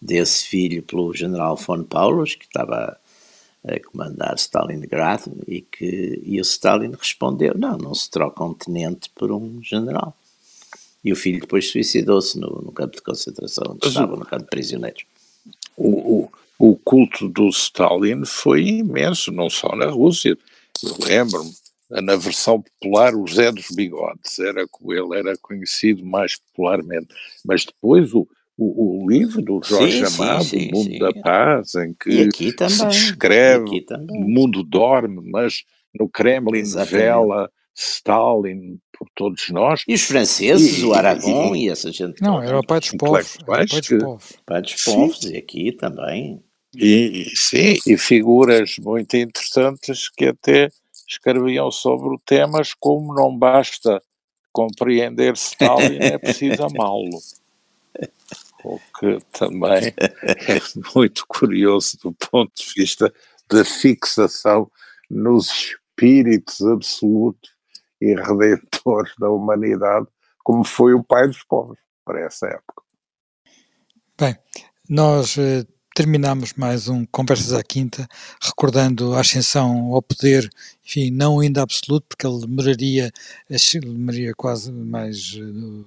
desse 0.00 0.46
filho 0.46 0.82
pelo 0.82 1.12
general 1.12 1.56
von 1.56 1.82
Paulus, 1.82 2.34
que 2.34 2.44
estava 2.44 2.96
a 3.66 3.80
comandar 3.90 4.36
Stalingrad, 4.36 5.26
e 5.46 5.60
que 5.60 6.22
e 6.24 6.38
o 6.38 6.42
Stalin 6.42 6.92
respondeu, 6.92 7.54
não, 7.56 7.76
não 7.76 7.94
se 7.94 8.08
troca 8.08 8.44
um 8.44 8.54
tenente 8.54 9.10
por 9.10 9.32
um 9.32 9.60
general. 9.62 10.16
E 11.04 11.12
o 11.12 11.16
filho 11.16 11.40
depois 11.40 11.70
suicidou-se 11.70 12.38
no, 12.38 12.62
no, 12.62 12.72
campo 12.72 12.96
de 12.96 13.02
concentração, 13.02 13.64
onde 13.70 13.86
estava, 13.86 14.16
no 14.16 14.24
campo 14.24 14.44
de 14.44 14.50
prisioneiros. 14.50 15.04
O, 15.76 16.22
o, 16.22 16.30
o 16.58 16.76
culto 16.76 17.28
do 17.28 17.48
Stalin 17.48 18.24
foi 18.24 18.66
imenso, 18.66 19.32
não 19.32 19.48
só 19.48 19.74
na 19.76 19.86
Rússia, 19.86 20.36
lembro-me, 21.06 21.50
na 21.90 22.16
versão 22.16 22.60
popular, 22.60 23.14
o 23.14 23.26
Zé 23.26 23.50
dos 23.50 23.68
Bigodes, 23.70 24.38
era 24.38 24.66
como 24.68 24.92
ele 24.92 25.18
era 25.18 25.36
conhecido 25.40 26.04
mais 26.04 26.36
popularmente. 26.36 27.08
Mas 27.44 27.64
depois 27.64 28.12
o, 28.12 28.28
o, 28.56 29.04
o 29.04 29.08
livro 29.08 29.40
do 29.40 29.60
Jorge 29.64 30.06
sim, 30.06 30.14
Amado, 30.14 30.44
sim, 30.44 30.60
sim, 30.60 30.70
O 30.72 30.76
Mundo 30.76 30.98
da 30.98 31.12
Paz, 31.22 31.74
em 31.76 31.94
que 31.94 32.28
se 32.68 32.86
descreve 32.86 33.86
o 34.10 34.28
mundo 34.28 34.62
dorme, 34.62 35.22
mas 35.30 35.64
no 35.98 36.08
Kremlin 36.08 36.58
Exatamente. 36.58 36.92
vela 36.92 37.50
Stalin 37.74 38.78
por 38.92 39.08
todos 39.14 39.48
nós. 39.50 39.84
E 39.86 39.94
os 39.94 40.02
franceses, 40.02 40.78
e, 40.78 40.84
o 40.84 40.92
Aragon 40.92 41.54
e, 41.54 41.66
e, 41.66 41.68
essa 41.70 41.92
gente. 41.92 42.20
Não, 42.20 42.42
era 42.42 42.58
o 42.58 42.66
pai 42.66 42.80
dos 42.80 42.90
povos. 42.90 43.38
Pai 43.46 43.64
dos 43.64 43.88
povos. 43.88 44.32
Pai 44.44 44.62
dos 44.62 44.82
povos, 44.82 45.24
e 45.24 45.36
aqui 45.36 45.72
também. 45.72 46.42
E, 46.74 47.30
sim, 47.34 47.76
e 47.86 47.96
figuras 47.96 48.76
muito 48.78 49.16
interessantes 49.16 50.10
que 50.10 50.26
até 50.26 50.68
escreviam 51.08 51.70
sobre 51.70 52.16
temas 52.26 52.74
como 52.74 53.14
não 53.14 53.36
basta 53.36 54.02
compreender 54.52 55.34
Stalin, 55.34 55.98
é 56.00 56.18
preciso 56.18 56.64
amá-lo. 56.64 57.18
O 58.64 58.78
que 58.98 59.18
também 59.32 59.94
é 59.96 60.60
muito 60.94 61.24
curioso 61.26 61.96
do 62.02 62.12
ponto 62.12 62.52
de 62.54 62.72
vista 62.76 63.12
da 63.48 63.64
fixação 63.64 64.70
nos 65.08 65.48
espíritos 65.50 66.60
absolutos 66.62 67.50
e 68.00 68.14
redentores 68.14 69.12
da 69.18 69.30
humanidade, 69.30 70.06
como 70.44 70.64
foi 70.64 70.92
o 70.92 71.02
pai 71.02 71.26
dos 71.26 71.42
povos 71.44 71.78
para 72.04 72.20
essa 72.20 72.46
época. 72.46 72.82
Bem, 74.18 74.36
nós 74.88 75.38
eh, 75.38 75.64
terminamos 75.98 76.52
mais 76.52 76.86
um 76.86 77.04
Conversas 77.06 77.52
à 77.52 77.60
Quinta, 77.60 78.06
recordando 78.40 79.14
a 79.14 79.20
ascensão 79.20 79.92
ao 79.92 80.00
poder, 80.00 80.48
enfim, 80.86 81.10
não 81.10 81.40
ainda 81.40 81.60
absoluto, 81.60 82.06
porque 82.08 82.24
ele 82.24 82.38
demoraria, 82.38 83.10
demoraria 83.82 84.32
quase 84.32 84.70
mais 84.70 85.34
uh, 85.34 85.84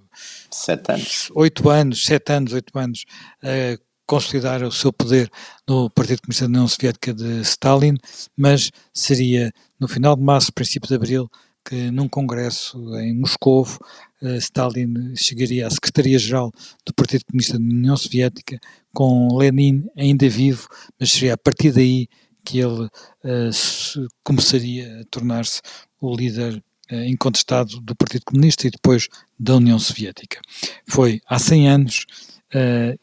sete 0.51 0.91
anos, 0.91 1.31
oito 1.33 1.69
anos, 1.69 2.03
sete 2.03 2.33
anos, 2.33 2.51
oito 2.51 2.77
anos, 2.77 3.05
a 3.41 3.79
consolidar 4.05 4.61
o 4.63 4.71
seu 4.73 4.91
poder 4.91 5.31
no 5.65 5.89
Partido 5.89 6.23
Comunista 6.23 6.43
da 6.43 6.49
União 6.49 6.67
Soviética 6.67 7.13
de 7.13 7.39
Stalin, 7.43 7.95
mas 8.35 8.69
seria 8.93 9.49
no 9.79 9.87
final 9.87 10.17
de 10.17 10.23
março, 10.23 10.51
princípio 10.51 10.89
de 10.89 10.95
abril, 10.95 11.31
que 11.63 11.89
num 11.89 12.09
congresso 12.09 12.77
em 12.97 13.17
Moscou, 13.17 13.65
Stalin 14.37 15.15
chegaria 15.15 15.67
à 15.67 15.69
Secretaria-Geral 15.69 16.51
do 16.85 16.93
Partido 16.93 17.25
Comunista 17.25 17.57
da 17.57 17.63
União 17.63 17.97
Soviética 17.97 18.59
com 18.93 19.35
Lenin 19.35 19.85
ainda 19.97 20.29
vivo, 20.29 20.67
mas 20.99 21.11
seria 21.11 21.33
a 21.33 21.37
partir 21.37 21.71
daí 21.71 22.07
que 22.43 22.59
ele 22.59 22.85
uh, 22.85 24.07
começaria 24.23 25.01
a 25.01 25.05
tornar-se 25.09 25.61
o 25.99 26.15
líder 26.15 26.61
uh, 26.91 26.95
incontestado 27.05 27.79
do 27.81 27.95
Partido 27.95 28.25
Comunista 28.25 28.67
e 28.67 28.71
depois 28.71 29.07
da 29.39 29.55
União 29.55 29.79
Soviética. 29.79 30.39
Foi 30.87 31.21
há 31.27 31.39
100 31.39 31.69
anos 31.69 32.05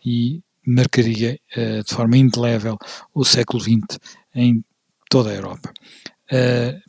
e 0.05 0.43
marcaria 0.67 1.41
de 1.57 1.95
forma 1.95 2.19
indelével 2.19 2.77
o 3.15 3.25
século 3.25 3.63
XX 3.63 3.99
em 4.35 4.63
toda 5.09 5.31
a 5.31 5.35
Europa. 5.35 5.73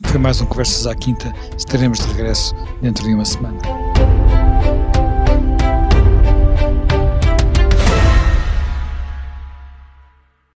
foi 0.04 0.18
mais 0.18 0.42
um 0.42 0.46
Conversas 0.46 0.86
à 0.86 0.94
Quinta, 0.94 1.32
estaremos 1.56 2.00
de 2.00 2.06
regresso 2.08 2.54
dentro 2.82 3.02
de 3.02 3.14
uma 3.14 3.24
semana. 3.24 3.89